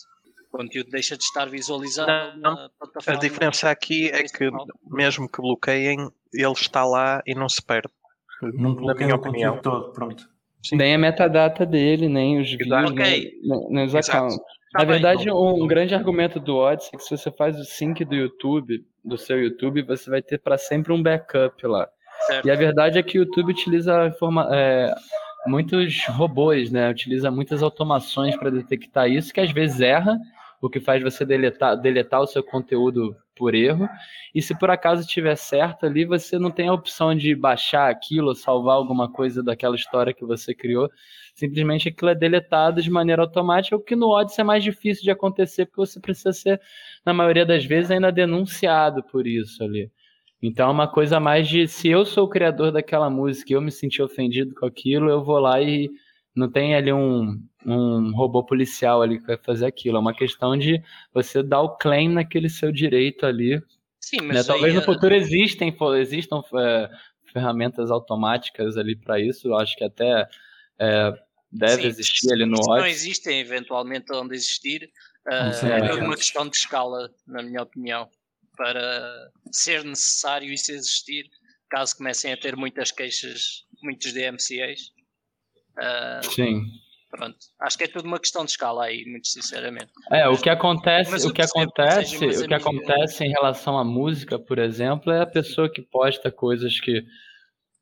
[0.54, 3.20] O conteúdo deixa de estar visualizado Não, na A plataforma.
[3.20, 4.50] diferença aqui é que,
[4.88, 7.90] mesmo que bloqueiem, ele está lá e não se perde.
[8.42, 9.56] Não na bloqueia minha o opinião.
[9.58, 10.30] conteúdo todo, pronto.
[10.64, 10.76] Sim.
[10.78, 12.94] Nem a metadata dele, nem os views, Exato.
[12.94, 14.38] nem, os accounts.
[14.38, 17.64] Tá Na verdade, não- um grande argumento do Odyssey é que se você faz o
[17.66, 21.88] sync do YouTube, do seu YouTube, você vai ter para sempre um backup lá.
[22.28, 22.46] certo.
[22.48, 24.94] E a verdade é que o YouTube utiliza informa é,
[25.48, 26.90] muitos robôs, né?
[26.90, 30.18] Utiliza muitas automações para detectar isso, que às vezes erra,
[30.64, 33.86] o que faz você deletar, deletar o seu conteúdo por erro.
[34.34, 38.34] E se por acaso estiver certo ali, você não tem a opção de baixar aquilo,
[38.34, 40.90] salvar alguma coisa daquela história que você criou.
[41.36, 45.12] Simplesmente aquilo é deletado de maneira automática, o que no Odyssey é mais difícil de
[45.12, 46.62] acontecer, porque você precisa ser,
[47.06, 49.92] na maioria das vezes, ainda denunciado por isso ali.
[50.42, 53.62] Então é uma coisa mais de se eu sou o criador daquela música e eu
[53.62, 55.90] me senti ofendido com aquilo, eu vou lá e
[56.36, 59.98] não tem ali um, um robô policial ali que vai fazer aquilo.
[59.98, 60.82] É uma questão de
[61.14, 63.62] você dar o claim naquele seu direito ali.
[64.00, 64.34] Sim, né?
[64.34, 66.90] mas Talvez aí, no eh, futuro existem, existam é,
[67.32, 69.48] ferramentas automáticas ali para isso.
[69.48, 70.28] Eu acho que até
[70.80, 71.14] é,
[71.52, 74.90] deve Sim, existir ali no se não existem, eventualmente, onde existir,
[75.54, 75.88] sei, é é.
[75.88, 78.10] tudo uma questão de escala, na minha opinião,
[78.58, 81.30] para ser necessário isso existir,
[81.70, 84.93] caso comecem a ter muitas queixas, muitos DMCAs.
[86.24, 86.64] Sim.
[87.10, 89.92] pronto, acho que é tudo uma questão de escala aí, muito sinceramente.
[90.12, 92.58] É, o que acontece, Mas o que que acontece, mais o que amiga.
[92.58, 97.04] acontece em relação à música, por exemplo, é a pessoa que posta coisas que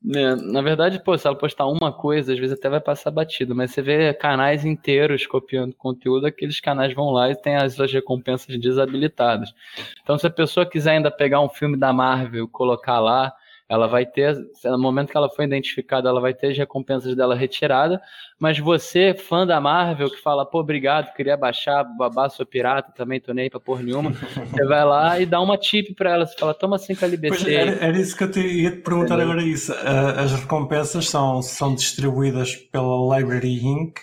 [0.04, 3.54] né, na verdade, pô, se ela postar uma coisa, às vezes até vai passar batido,
[3.54, 7.94] mas você vê canais inteiros copiando conteúdo, aqueles canais vão lá e tem as suas
[7.94, 9.54] recompensas desabilitadas.
[10.02, 13.32] Então, se a pessoa quiser ainda pegar um filme da Marvel e colocar lá,
[13.72, 17.34] ela vai ter, no momento que ela for identificada, ela vai ter as recompensas dela
[17.34, 18.02] retirada,
[18.38, 23.22] mas você, fã da Marvel, que fala, pô, obrigado, queria baixar, babá, sou pirata, também
[23.22, 24.12] tô nem aí pra porra nenhuma,
[24.52, 27.54] você vai lá e dá uma tip pra ela, você fala, toma 5 Pois, LBC.
[27.54, 29.32] era, era isso que eu te, ia te perguntar Entendeu?
[29.32, 29.72] agora isso.
[29.74, 34.00] Ah, As recompensas são, são distribuídas pela Library Inc.,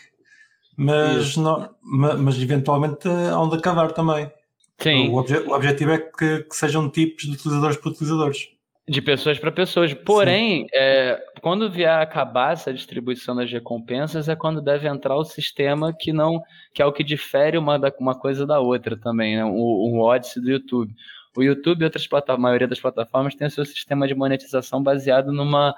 [0.77, 4.31] mas, não, ma- mas eventualmente hão de acabar também.
[4.79, 5.09] Sim.
[5.09, 8.49] O, obje- o objetivo é que, que sejam tipos de utilizadores para utilizadores.
[8.89, 9.93] De pessoas para pessoas.
[9.93, 15.93] Porém, é, quando vier acabar essa distribuição das recompensas, é quando deve entrar o sistema
[15.93, 19.45] que não, que é o que difere uma, da, uma coisa da outra também, né?
[19.45, 20.95] o, o Odyssey do YouTube.
[21.37, 24.83] O YouTube e outras plataformas, a maioria das plataformas tem o seu sistema de monetização
[24.83, 25.75] baseado numa,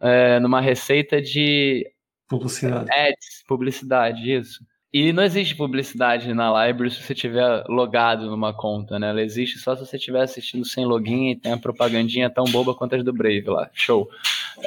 [0.00, 1.86] é, numa receita de
[2.28, 2.90] Publicidade.
[2.90, 4.64] ads, publicidade, isso.
[4.92, 9.10] E não existe publicidade na library se você tiver logado numa conta, né?
[9.10, 12.74] Ela existe só se você estiver assistindo sem login e tem a propagandinha tão boba
[12.74, 13.68] quanto as do Brave lá.
[13.74, 14.08] Show.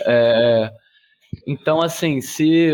[0.06, 0.72] É,
[1.48, 2.72] Então, assim, se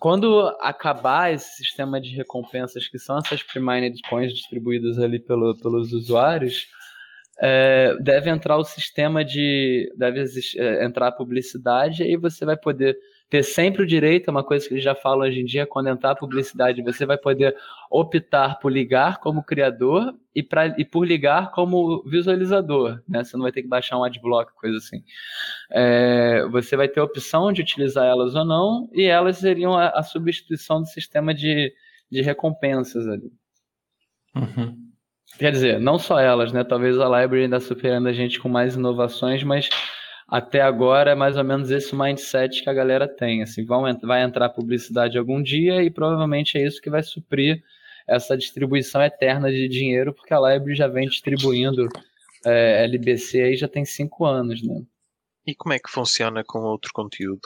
[0.00, 5.92] quando acabar esse sistema de recompensas, que são essas pre-mined coins distribuídas ali pelo, pelos
[5.92, 6.66] usuários,
[7.40, 9.92] é, deve entrar o sistema de.
[9.96, 12.96] deve exist- é, entrar a publicidade e aí você vai poder
[13.32, 15.88] ter sempre o direito, é uma coisa que eles já falam hoje em dia, quando
[15.88, 17.56] entrar publicidade, você vai poder
[17.90, 23.24] optar por ligar como criador e, pra, e por ligar como visualizador, né?
[23.24, 25.02] Você não vai ter que baixar um adblock, coisa assim.
[25.70, 29.88] É, você vai ter a opção de utilizar elas ou não, e elas seriam a,
[29.88, 31.72] a substituição do sistema de,
[32.10, 33.32] de recompensas ali.
[34.36, 34.76] Uhum.
[35.38, 36.64] Quer dizer, não só elas, né?
[36.64, 39.70] Talvez a library ainda superando a gente com mais inovações, mas
[40.32, 43.42] até agora é mais ou menos esse mindset que a galera tem.
[43.42, 47.62] Assim, vão, vai entrar publicidade algum dia e provavelmente é isso que vai suprir
[48.08, 51.86] essa distribuição eterna de dinheiro, porque a Library já vem distribuindo
[52.46, 54.82] é, LBC aí já tem cinco anos, né?
[55.46, 57.42] E como é que funciona com outro conteúdo?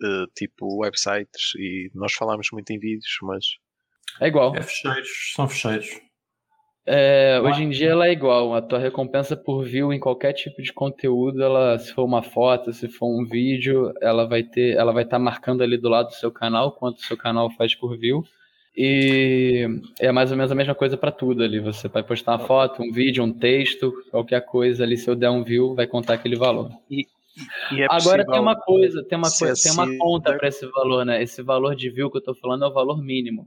[0.00, 3.44] Uh, tipo websites, e nós falamos muito em vídeos, mas.
[4.20, 4.54] É igual.
[4.54, 5.88] É fecheiros, são fecheiros.
[6.90, 8.54] É, hoje em dia ela é igual.
[8.54, 12.72] A tua recompensa por view em qualquer tipo de conteúdo, ela, se for uma foto,
[12.72, 16.06] se for um vídeo, ela vai ter, ela vai estar tá marcando ali do lado
[16.06, 18.24] do seu canal quanto o seu canal faz por view.
[18.74, 19.66] E
[20.00, 21.60] é mais ou menos a mesma coisa para tudo ali.
[21.60, 25.28] Você vai postar uma foto, um vídeo, um texto, qualquer coisa ali, se eu der
[25.28, 26.70] um view, vai contar aquele valor.
[26.90, 27.06] E,
[27.72, 31.04] e é Agora tem uma coisa, tem uma coisa, tem uma conta para esse valor,
[31.04, 31.22] né?
[31.22, 33.46] Esse valor de view que eu estou falando é o valor mínimo.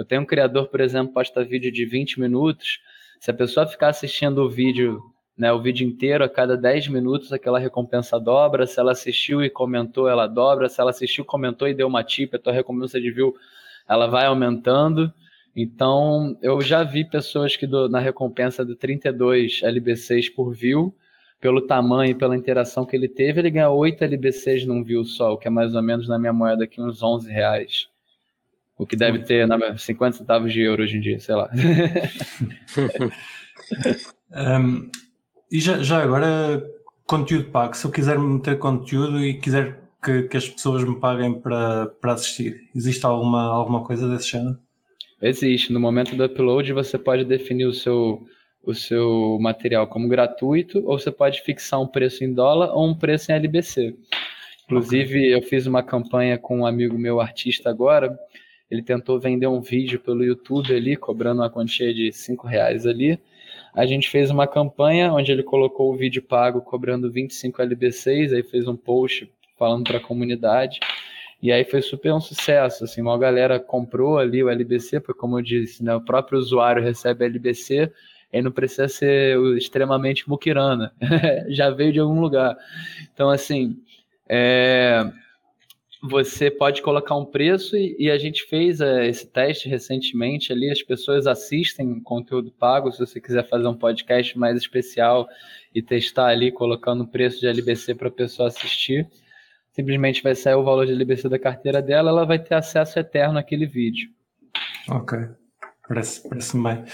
[0.00, 2.80] Eu tenho um criador, por exemplo, posta vídeo de 20 minutos.
[3.20, 4.98] Se a pessoa ficar assistindo o vídeo,
[5.36, 8.66] né, o vídeo inteiro, a cada 10 minutos, aquela recompensa dobra.
[8.66, 10.70] Se ela assistiu e comentou, ela dobra.
[10.70, 13.34] Se ela assistiu, comentou e deu uma tip, a tua recompensa de view,
[13.86, 15.12] ela vai aumentando.
[15.54, 20.96] Então, eu já vi pessoas que do, na recompensa de 32 LB6 por view,
[21.38, 25.34] pelo tamanho e pela interação que ele teve, ele ganha 8 LB6 num view só,
[25.34, 27.89] o que é mais ou menos na minha moeda aqui uns 11 reais.
[28.80, 31.50] O que deve ter na 50 centavos de euro hoje em dia, sei lá.
[34.58, 34.90] um,
[35.52, 36.64] e já, já agora,
[37.06, 37.76] conteúdo pago.
[37.76, 42.14] Se eu quiser meter conteúdo e quiser que, que as pessoas me paguem para, para
[42.14, 44.58] assistir, existe alguma, alguma coisa desse género?
[45.20, 45.74] Existe.
[45.74, 48.26] No momento do upload, você pode definir o seu,
[48.64, 52.94] o seu material como gratuito ou você pode fixar um preço em dólar ou um
[52.94, 53.94] preço em LBC.
[54.64, 55.34] Inclusive, okay.
[55.34, 58.18] eu fiz uma campanha com um amigo meu artista agora
[58.70, 63.18] ele tentou vender um vídeo pelo YouTube ali, cobrando uma quantia de 5 reais ali.
[63.74, 68.42] A gente fez uma campanha onde ele colocou o vídeo pago cobrando 25 LB6, aí
[68.42, 70.80] fez um post falando para a comunidade.
[71.42, 75.38] E aí foi super um sucesso, assim, uma galera comprou ali o LBC, porque como
[75.38, 77.90] eu disse, né, o próprio usuário recebe LBC,
[78.32, 80.92] e não precisa ser extremamente muquirana,
[81.48, 82.56] já veio de algum lugar.
[83.12, 83.76] Então, assim,
[84.28, 85.04] é,
[86.02, 90.70] você pode colocar um preço e, e a gente fez é, esse teste recentemente ali.
[90.70, 92.90] As pessoas assistem conteúdo pago.
[92.90, 95.28] Se você quiser fazer um podcast mais especial
[95.74, 99.06] e testar ali, colocando o preço de LBC para a pessoa assistir,
[99.72, 103.38] simplesmente vai sair o valor de LBC da carteira dela, ela vai ter acesso eterno
[103.38, 104.08] àquele vídeo.
[104.88, 105.18] Ok,
[105.86, 106.84] parece, parece bem.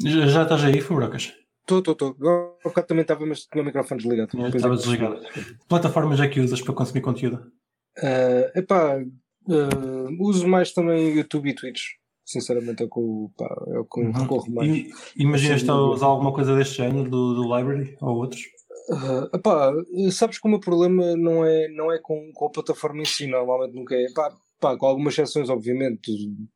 [0.00, 1.34] Já, já estás aí, Fubrocas?
[1.62, 2.58] Estou, estou, estou.
[2.64, 4.56] Há bocado também estava, mas tinha o microfone desligado.
[4.56, 5.20] Estava desligado.
[5.68, 7.52] Plataformas é que usas para consumir conteúdo?
[7.98, 11.82] Uh, epá, uh, uso mais também YouTube e Twitch.
[12.24, 14.12] Sinceramente é o que, é o que uhum.
[14.12, 14.70] recorro mais.
[14.70, 18.42] E, imaginas-te a usar alguma coisa deste género do, do Library ou outros?
[18.88, 19.72] Uh, epá,
[20.10, 23.26] sabes que o meu problema não é, não é com, com a plataforma em si,
[23.26, 24.04] normalmente nunca é.
[24.04, 26.10] Epá, pá, com algumas exceções, obviamente,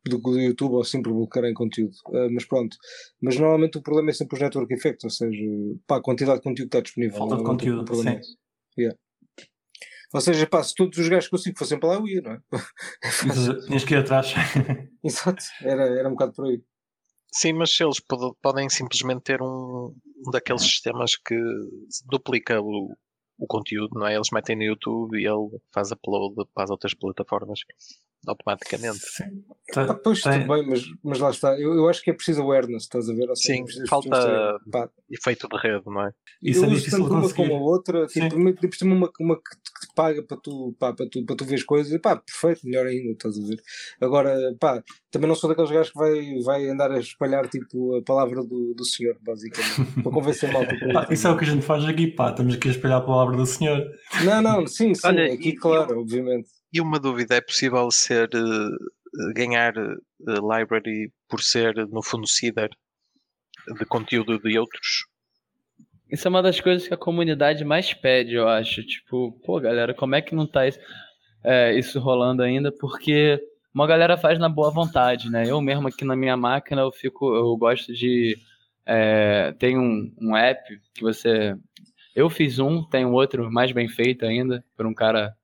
[0.07, 1.95] do, do YouTube ou sempre bloquearem conteúdo.
[2.09, 2.77] Uh, mas pronto.
[3.21, 5.45] Mas normalmente o problema é sempre os network effects, ou seja,
[5.87, 7.19] pá, a quantidade de conteúdo que está disponível.
[7.19, 8.21] Falta de conteúdo, sim.
[8.79, 8.97] Yeah.
[10.13, 12.23] Ou seja, pá, se todos os gajos que eu sigo fossem para lá, eu ia,
[12.23, 12.41] não é?
[13.67, 14.33] Tinhas que ir atrás.
[15.03, 16.63] Exato, era, era um bocado por aí.
[17.33, 18.01] Sim, mas eles
[18.41, 19.95] podem simplesmente ter um,
[20.27, 21.37] um daqueles sistemas que
[22.07, 22.97] duplica o,
[23.39, 24.15] o conteúdo, não é?
[24.15, 27.61] Eles metem no YouTube e ele faz upload para as outras plataformas
[28.27, 28.99] automaticamente.
[28.99, 29.45] Sim.
[29.73, 31.59] Tá, ah, pois, tudo bem, mas, mas lá está.
[31.59, 33.29] Eu, eu acho que é preciso awareness, estás a ver?
[33.35, 34.61] Sim, falta
[35.11, 36.13] efeito de rede, não é?
[36.43, 39.57] Isso eu é uso tanto uma como a outra, tipo, tipo uma, uma que
[39.87, 42.87] te paga para tu, pá, para tu, para tu ver as coisas, pá, perfeito, melhor
[42.87, 43.61] ainda, estás a ver?
[44.01, 48.03] Agora, pá, também não sou daqueles gajos que vai, vai andar a espalhar tipo a
[48.03, 50.63] palavra do, do senhor, basicamente, para convencer mal.
[50.93, 53.05] Pá, isso é o que a gente faz aqui, pá, estamos aqui a espalhar a
[53.05, 53.85] palavra do senhor.
[54.25, 56.49] Não, não, sim, sim, Olha, aqui, e, claro, obviamente.
[56.77, 62.69] E uma dúvida, é possível ser uh, ganhar uh, library por ser, no fundo, seeder
[63.79, 65.07] de conteúdo de outros?
[66.13, 68.85] Isso é uma das coisas que a comunidade mais pede, eu acho.
[68.85, 70.79] Tipo, pô, galera, como é que não tá isso,
[71.43, 72.71] é, isso rolando ainda?
[72.71, 73.41] Porque
[73.73, 75.45] uma galera faz na boa vontade, né?
[75.51, 78.37] Eu mesmo aqui na minha máquina, eu fico, eu gosto de.
[78.85, 81.57] É, tem um, um app que você.
[82.15, 85.35] Eu fiz um, tem outro mais bem feito ainda, por um cara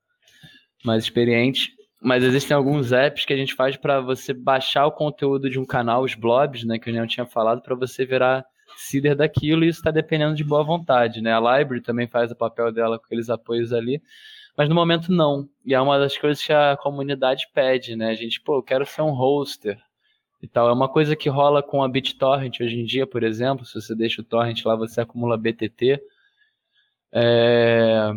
[0.83, 1.71] mais experiente.
[2.01, 5.65] mas existem alguns apps que a gente faz para você baixar o conteúdo de um
[5.65, 9.69] canal, os blobs, né, que eu não tinha falado, para você virar seeder daquilo, e
[9.69, 11.33] isso está dependendo de boa vontade, né?
[11.33, 14.01] A Library também faz o papel dela com aqueles apoios ali,
[14.57, 15.47] mas no momento não.
[15.65, 18.09] E é uma das coisas que a comunidade pede, né?
[18.09, 19.79] A gente, pô, eu quero ser um hoster
[20.41, 20.69] e tal.
[20.69, 23.65] É uma coisa que rola com a BitTorrent hoje em dia, por exemplo.
[23.65, 25.99] Se você deixa o torrent lá, você acumula BTT.
[27.11, 28.11] É...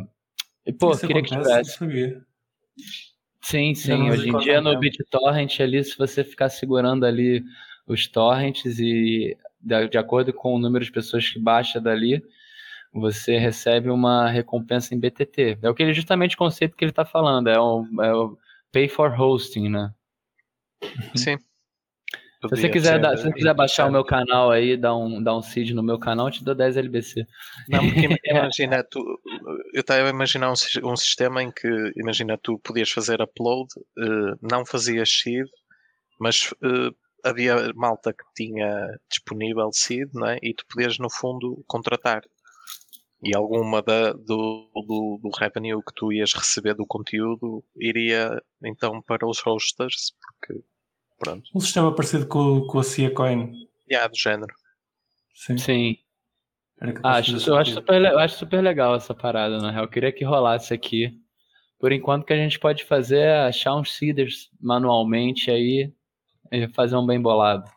[0.67, 2.27] E, pô, Isso queria acontece, que tivesse.
[3.41, 4.11] Sim, sim.
[4.11, 7.45] Hoje em dia no BitTorrent ali, se você ficar segurando ali
[7.87, 12.23] os torrents e de, acordo com o número de pessoas que baixa dali,
[12.93, 15.59] você recebe uma recompensa em BTT.
[15.63, 18.39] É o que ele justamente o conceito que ele está falando, é o, é o
[18.73, 19.93] pay for hosting, né?
[21.15, 21.37] Sim.
[22.49, 25.43] Se você quiser, se você quiser baixar o meu canal aí, dar um, dar um
[25.43, 27.27] seed no meu canal, eu te dou 10 LBC.
[27.69, 29.01] Não, porque imagina, tu,
[29.73, 33.69] eu estava a imaginar um, um, sistema em que, imagina, tu podias fazer upload,
[33.99, 35.47] uh, não fazias seed,
[36.21, 36.95] mas uh,
[37.25, 40.39] havia malta que tinha disponível seed, não é?
[40.43, 42.23] E tu podias, no fundo, contratar.
[43.23, 49.01] E alguma da, do, do, do revenue que tu ias receber do conteúdo iria então
[49.03, 50.63] para os hosters, porque
[51.19, 51.51] pronto.
[51.55, 53.53] Um sistema parecido com, com a Cia Coin.
[53.91, 54.55] Yeah, do género.
[55.35, 55.59] Sim.
[55.59, 55.97] Sim.
[57.03, 59.85] Acho, eu, acho super, eu acho super legal essa parada, na real.
[59.85, 61.11] Eu queria que rolasse aqui.
[61.79, 65.93] Por enquanto, o que a gente pode fazer é achar uns seeders manualmente aí
[66.53, 67.71] e fazer um bem bolado.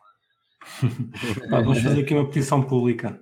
[1.48, 3.18] vamos fazer aqui uma petição pública.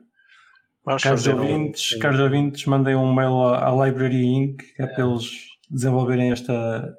[0.84, 1.98] Vamos caros, ouvintes, um...
[1.98, 4.62] caros ouvintes, mandem um mail à, à Library Inc.
[4.78, 6.96] É, é para eles desenvolverem esta,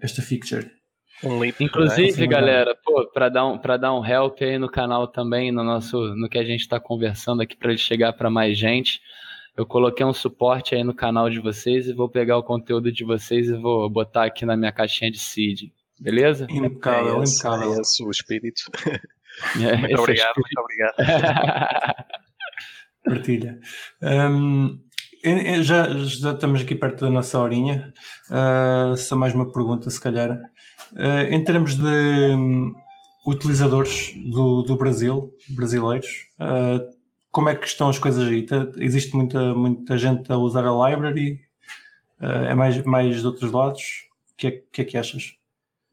[0.00, 0.70] esta feature.
[1.24, 2.26] Um lip, Inclusive, né?
[2.26, 2.76] galera,
[3.12, 6.38] para dar um para dar um help aí no canal também, no nosso no que
[6.38, 9.00] a gente está conversando aqui para ele chegar para mais gente,
[9.56, 13.04] eu coloquei um suporte aí no canal de vocês e vou pegar o conteúdo de
[13.04, 16.46] vocês e vou botar aqui na minha caixinha de seed, beleza?
[16.48, 17.74] Impecável, é impecável.
[17.74, 18.62] É esse o espírito.
[19.60, 20.94] É, muito obrigado, é muito obrigado.
[23.04, 23.58] Partilha.
[24.00, 24.78] Um,
[25.62, 27.92] já, já estamos aqui perto da nossa horinha.
[28.30, 30.38] Uh, só mais uma pergunta, se calhar.
[30.92, 32.74] Uh, em termos de um,
[33.26, 36.96] utilizadores do, do Brasil, brasileiros, uh,
[37.30, 38.46] como é que estão as coisas aí?
[38.78, 41.40] Existe muita, muita gente a usar a library?
[42.20, 44.08] é mais, mais de outros lados?
[44.32, 45.38] O que, é, que é que achas?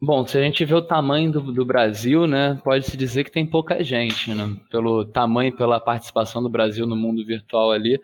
[0.02, 3.46] Bom, se a gente vê o tamanho do, do Brasil, né, pode-se dizer que tem
[3.46, 4.56] pouca gente, né?
[4.70, 8.00] Pelo tamanho, pela participação do Brasil no mundo virtual ali,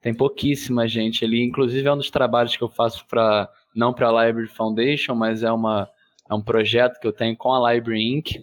[0.00, 1.42] tem pouquíssima gente ali.
[1.42, 5.42] Inclusive é um dos trabalhos que eu faço para não para a Library Foundation, mas
[5.42, 5.88] é uma
[6.30, 8.42] é um projeto que eu tenho com a Library Inc,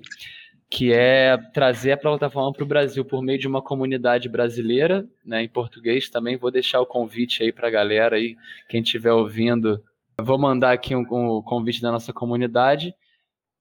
[0.69, 5.43] que é trazer a plataforma para o Brasil por meio de uma comunidade brasileira, né,
[5.43, 6.35] em português também.
[6.35, 8.35] Vou deixar o convite aí para a galera aí,
[8.67, 9.81] quem estiver ouvindo
[10.19, 12.91] Vou mandar aqui um, um convite da nossa comunidade.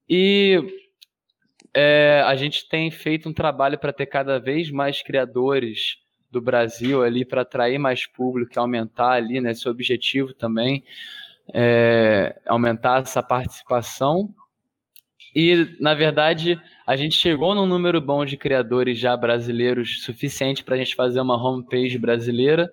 [0.09, 0.59] E
[1.71, 5.97] é, a gente tem feito um trabalho para ter cada vez mais criadores
[6.31, 10.83] do Brasil ali para atrair mais público aumentar ali, né, esse objetivo também,
[11.53, 14.33] é, aumentar essa participação.
[15.35, 20.75] E, na verdade, a gente chegou num número bom de criadores já brasileiros suficiente para
[20.75, 22.71] a gente fazer uma homepage brasileira.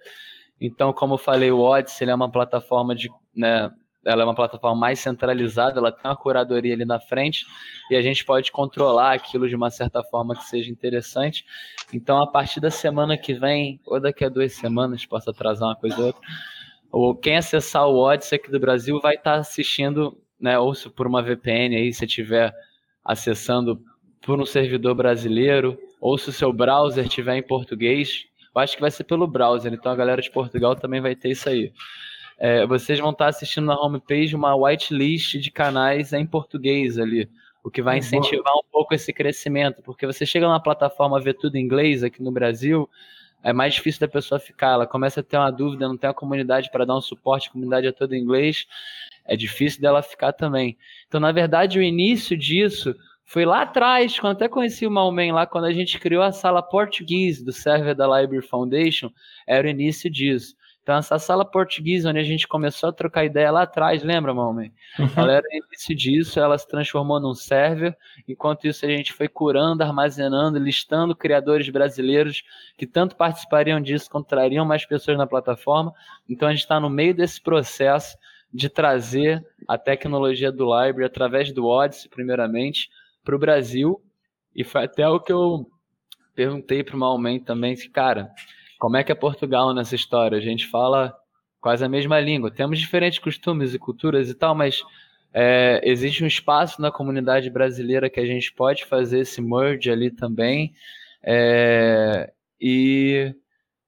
[0.60, 3.70] Então, como eu falei, o Odyssey é uma plataforma de né,
[4.04, 7.46] ela é uma plataforma mais centralizada, ela tem uma curadoria ali na frente
[7.90, 11.44] e a gente pode controlar aquilo de uma certa forma que seja interessante.
[11.92, 15.76] Então, a partir da semana que vem, ou daqui a duas semanas, posso atrasar uma
[15.76, 16.20] coisa ou outra,
[16.94, 21.08] ou quem acessar o Odyssey aqui do Brasil vai estar assistindo, né, ou se por
[21.08, 22.54] uma VPN aí, se estiver
[23.04, 23.82] acessando
[24.22, 28.80] por um servidor brasileiro, ou se o seu browser estiver em português, eu acho que
[28.80, 31.72] vai ser pelo browser, então a galera de Portugal também vai ter isso aí.
[32.38, 37.28] É, vocês vão estar assistindo na homepage uma whitelist de canais em português ali,
[37.64, 41.56] o que vai incentivar um pouco esse crescimento, porque você chega na plataforma ver tudo
[41.56, 42.88] em inglês aqui no Brasil,
[43.44, 46.14] é mais difícil da pessoa ficar, ela começa a ter uma dúvida, não tem a
[46.14, 48.66] comunidade para dar um suporte, a comunidade é toda em inglês,
[49.26, 50.78] é difícil dela ficar também.
[51.06, 55.46] Então, na verdade, o início disso foi lá atrás, quando até conheci o Malman lá,
[55.46, 59.10] quando a gente criou a sala português do server da Library Foundation,
[59.46, 60.56] era o início disso.
[60.84, 64.70] Então, essa sala portuguesa, onde a gente começou a trocar ideia lá atrás, lembra, Malman?
[64.98, 65.08] Uhum.
[65.16, 67.96] Ela era início disso, ela se transformou num server.
[68.28, 72.44] Enquanto isso, a gente foi curando, armazenando, listando criadores brasileiros
[72.76, 75.90] que tanto participariam disso quanto trariam mais pessoas na plataforma.
[76.28, 78.14] Então, a gente está no meio desse processo
[78.52, 82.90] de trazer a tecnologia do Library através do Odyssey, primeiramente,
[83.24, 84.02] para o Brasil.
[84.54, 85.66] E foi até o que eu
[86.34, 88.30] perguntei para o Malman também, cara
[88.78, 90.38] como é que é Portugal nessa história?
[90.38, 91.14] A gente fala
[91.60, 92.50] quase a mesma língua.
[92.50, 94.82] Temos diferentes costumes e culturas e tal, mas
[95.36, 100.08] É, existe um espaço na comunidade brasileira que a gente pode fazer esse merge ali
[100.08, 100.72] também.
[101.20, 103.34] É, e,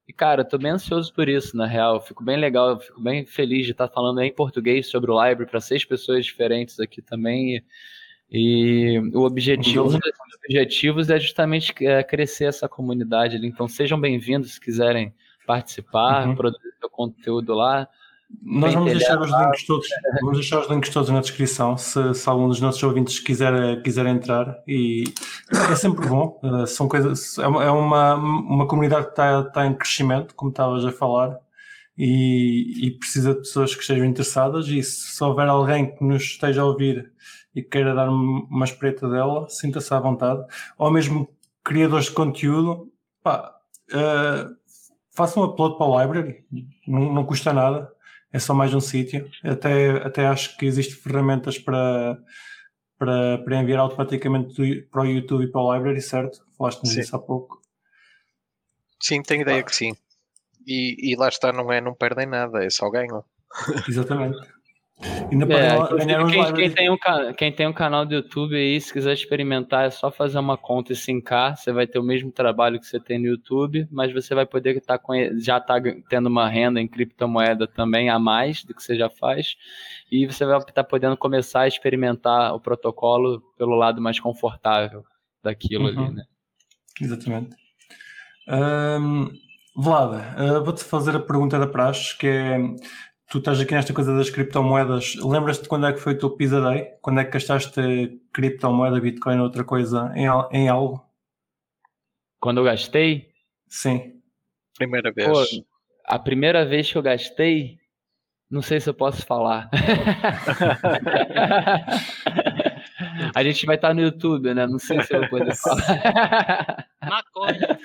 [0.08, 2.00] e, cara, eu tô bem ansioso por isso, na real.
[2.00, 5.60] Fico bem legal, fico bem feliz de estar falando em português sobre o Library para
[5.60, 7.62] seis pessoas diferentes aqui também.
[8.28, 9.96] E, e o objetivo,
[10.46, 13.48] objetivos é justamente é, crescer essa comunidade ali.
[13.48, 15.12] Então sejam bem-vindos se quiserem
[15.46, 16.36] participar, uhum.
[16.36, 17.88] produzir seu conteúdo lá.
[18.42, 19.86] Nós vamos deixar, os links todos,
[20.20, 24.04] vamos deixar os links todos na descrição se, se algum dos nossos ouvintes quiser, quiser
[24.06, 25.04] entrar e
[25.70, 26.40] é sempre bom.
[26.42, 30.90] Eh, são coisas, é uma, uma comunidade que está, está em crescimento, como estavas a
[30.90, 31.38] falar,
[31.96, 34.66] e, e, precisa de pessoas que estejam interessadas.
[34.68, 37.12] E se, se houver alguém que nos esteja a ouvir
[37.56, 40.44] e queira dar uma espreita dela, sinta-se à vontade.
[40.78, 41.28] Ou mesmo
[41.64, 42.92] criadores de conteúdo,
[43.22, 43.52] pá,
[43.90, 44.54] uh,
[45.12, 46.44] façam um upload para o library,
[46.86, 47.90] não, não custa nada
[48.36, 49.30] é só mais um sítio.
[49.42, 52.18] Até, até acho que existem ferramentas para,
[52.98, 56.44] para, para enviar automaticamente para o YouTube e para o Library, certo?
[56.56, 57.60] Falaste-nos disso há pouco.
[59.00, 59.62] Sim, tenho ideia ah.
[59.62, 59.94] que sim.
[60.66, 63.24] E, e lá está, não é, não perdem nada, é só ganham.
[63.88, 64.38] Exatamente.
[64.98, 66.96] É, quem, quem, tem um,
[67.36, 70.92] quem tem um canal do YouTube aí, se quiser experimentar, é só fazer uma conta
[70.92, 71.56] e 5K.
[71.56, 74.76] Você vai ter o mesmo trabalho que você tem no YouTube, mas você vai poder
[74.76, 75.04] estar tá,
[75.38, 75.74] já tá
[76.08, 79.56] tendo uma renda em criptomoeda também a mais do que você já faz.
[80.10, 85.04] E você vai estar tá podendo começar a experimentar o protocolo pelo lado mais confortável
[85.42, 86.06] daquilo uhum.
[86.06, 86.24] ali, né?
[87.00, 87.54] Exatamente.
[88.48, 89.30] Um,
[89.76, 92.58] Vlada, uh, vou-te fazer a pergunta da praxe, que é
[93.28, 95.16] tu estás aqui nesta coisa das criptomoedas.
[95.16, 96.94] Lembras-te quando é que foi o teu Pizza Day?
[97.00, 101.04] Quando é que gastaste criptomoeda, Bitcoin ou outra coisa em, em algo?
[102.40, 103.30] Quando eu gastei?
[103.68, 104.20] Sim.
[104.76, 105.28] Primeira vez.
[105.28, 105.44] Pô,
[106.04, 107.78] a primeira vez que eu gastei,
[108.48, 109.68] não sei se eu posso falar.
[113.34, 114.66] a gente vai estar no YouTube, né?
[114.66, 116.86] Não sei se eu vou poder falar.
[117.02, 117.78] Maconha.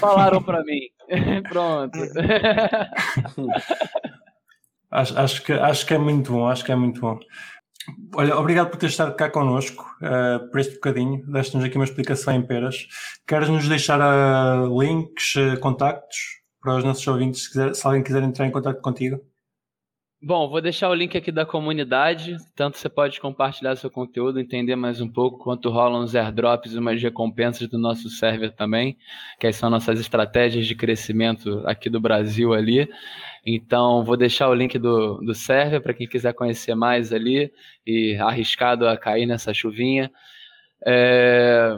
[0.00, 0.80] Falaram para mim.
[1.48, 1.98] Pronto.
[4.90, 7.18] acho, acho, que, acho que é muito bom, acho que é muito bom.
[8.16, 11.24] Olha, obrigado por ter estado cá connosco uh, por este bocadinho.
[11.26, 12.88] Deste-nos aqui uma explicação em peras.
[13.26, 16.18] Queres nos deixar uh, links, uh, contactos
[16.60, 19.20] para os nossos ouvintes, se, quiser, se alguém quiser entrar em contato contigo?
[20.22, 24.74] Bom, vou deixar o link aqui da comunidade, tanto você pode compartilhar seu conteúdo, entender
[24.74, 28.96] mais um pouco quanto rolam os airdrops e umas recompensas do nosso server também,
[29.38, 32.88] que são nossas estratégias de crescimento aqui do Brasil ali.
[33.44, 37.52] Então, vou deixar o link do, do server para quem quiser conhecer mais ali
[37.86, 40.10] e arriscado a cair nessa chuvinha.
[40.84, 41.76] É...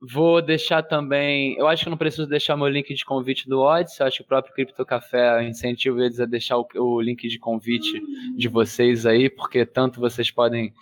[0.00, 1.56] Vou deixar também.
[1.58, 3.98] Eu acho que não preciso deixar meu link de convite do Odds.
[3.98, 7.38] Eu acho que o próprio Cripto Café incentivo eles a deixar o, o, link de
[7.38, 8.00] convite
[8.36, 10.72] de vocês aí, porque tanto vocês podem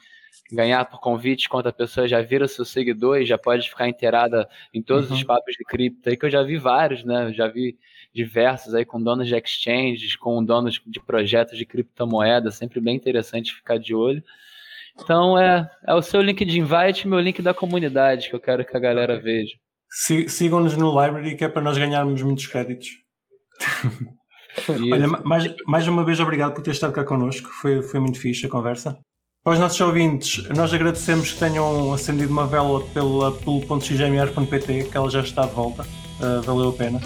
[0.52, 4.46] ganhar por convite, quanto a pessoa já vira seu seguidor e já pode ficar inteirada
[4.72, 5.16] em todos uhum.
[5.16, 7.28] os papos de cripto aí, que eu já vi vários, né?
[7.28, 7.76] Eu já vi
[8.12, 13.54] diversos aí com donos de exchanges, com donos de projetos de criptomoeda, sempre bem interessante
[13.54, 14.22] ficar de olho.
[14.98, 18.40] Então é, é o seu link de invite e meu link da comunidade que eu
[18.40, 19.52] quero que a galera veja.
[20.28, 22.88] Sigam-nos no library que é para nós ganharmos muitos créditos.
[24.68, 28.46] Olha, mais, mais uma vez obrigado por ter estado cá connosco, foi, foi muito fixe
[28.46, 28.98] a conversa.
[29.44, 34.96] Para os nossos ouvintes, nós agradecemos que tenham acendido uma vela pela, pelo .xmr.pt, que
[34.96, 37.00] ela já está de volta, uh, valeu a pena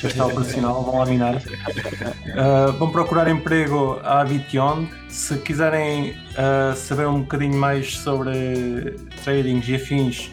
[0.00, 1.36] já está operacional, vão lá minar.
[1.36, 4.86] Uh, vão procurar emprego à Bition.
[5.08, 10.30] Se quiserem uh, saber um bocadinho mais sobre trading e afins,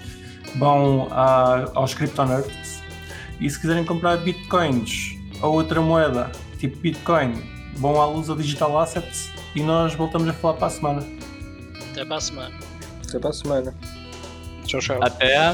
[0.56, 2.82] vão à, aos CryptoNerds.
[3.40, 7.34] E se quiserem comprar bitcoins ou outra moeda, tipo Bitcoin,
[7.76, 11.04] vão à Lusa Digital Assets e nós voltamos a falar para a semana.
[11.92, 12.56] Até para a semana.
[13.08, 13.76] Até para a semana.
[14.66, 15.00] Tchau, tchau.
[15.02, 15.54] Até.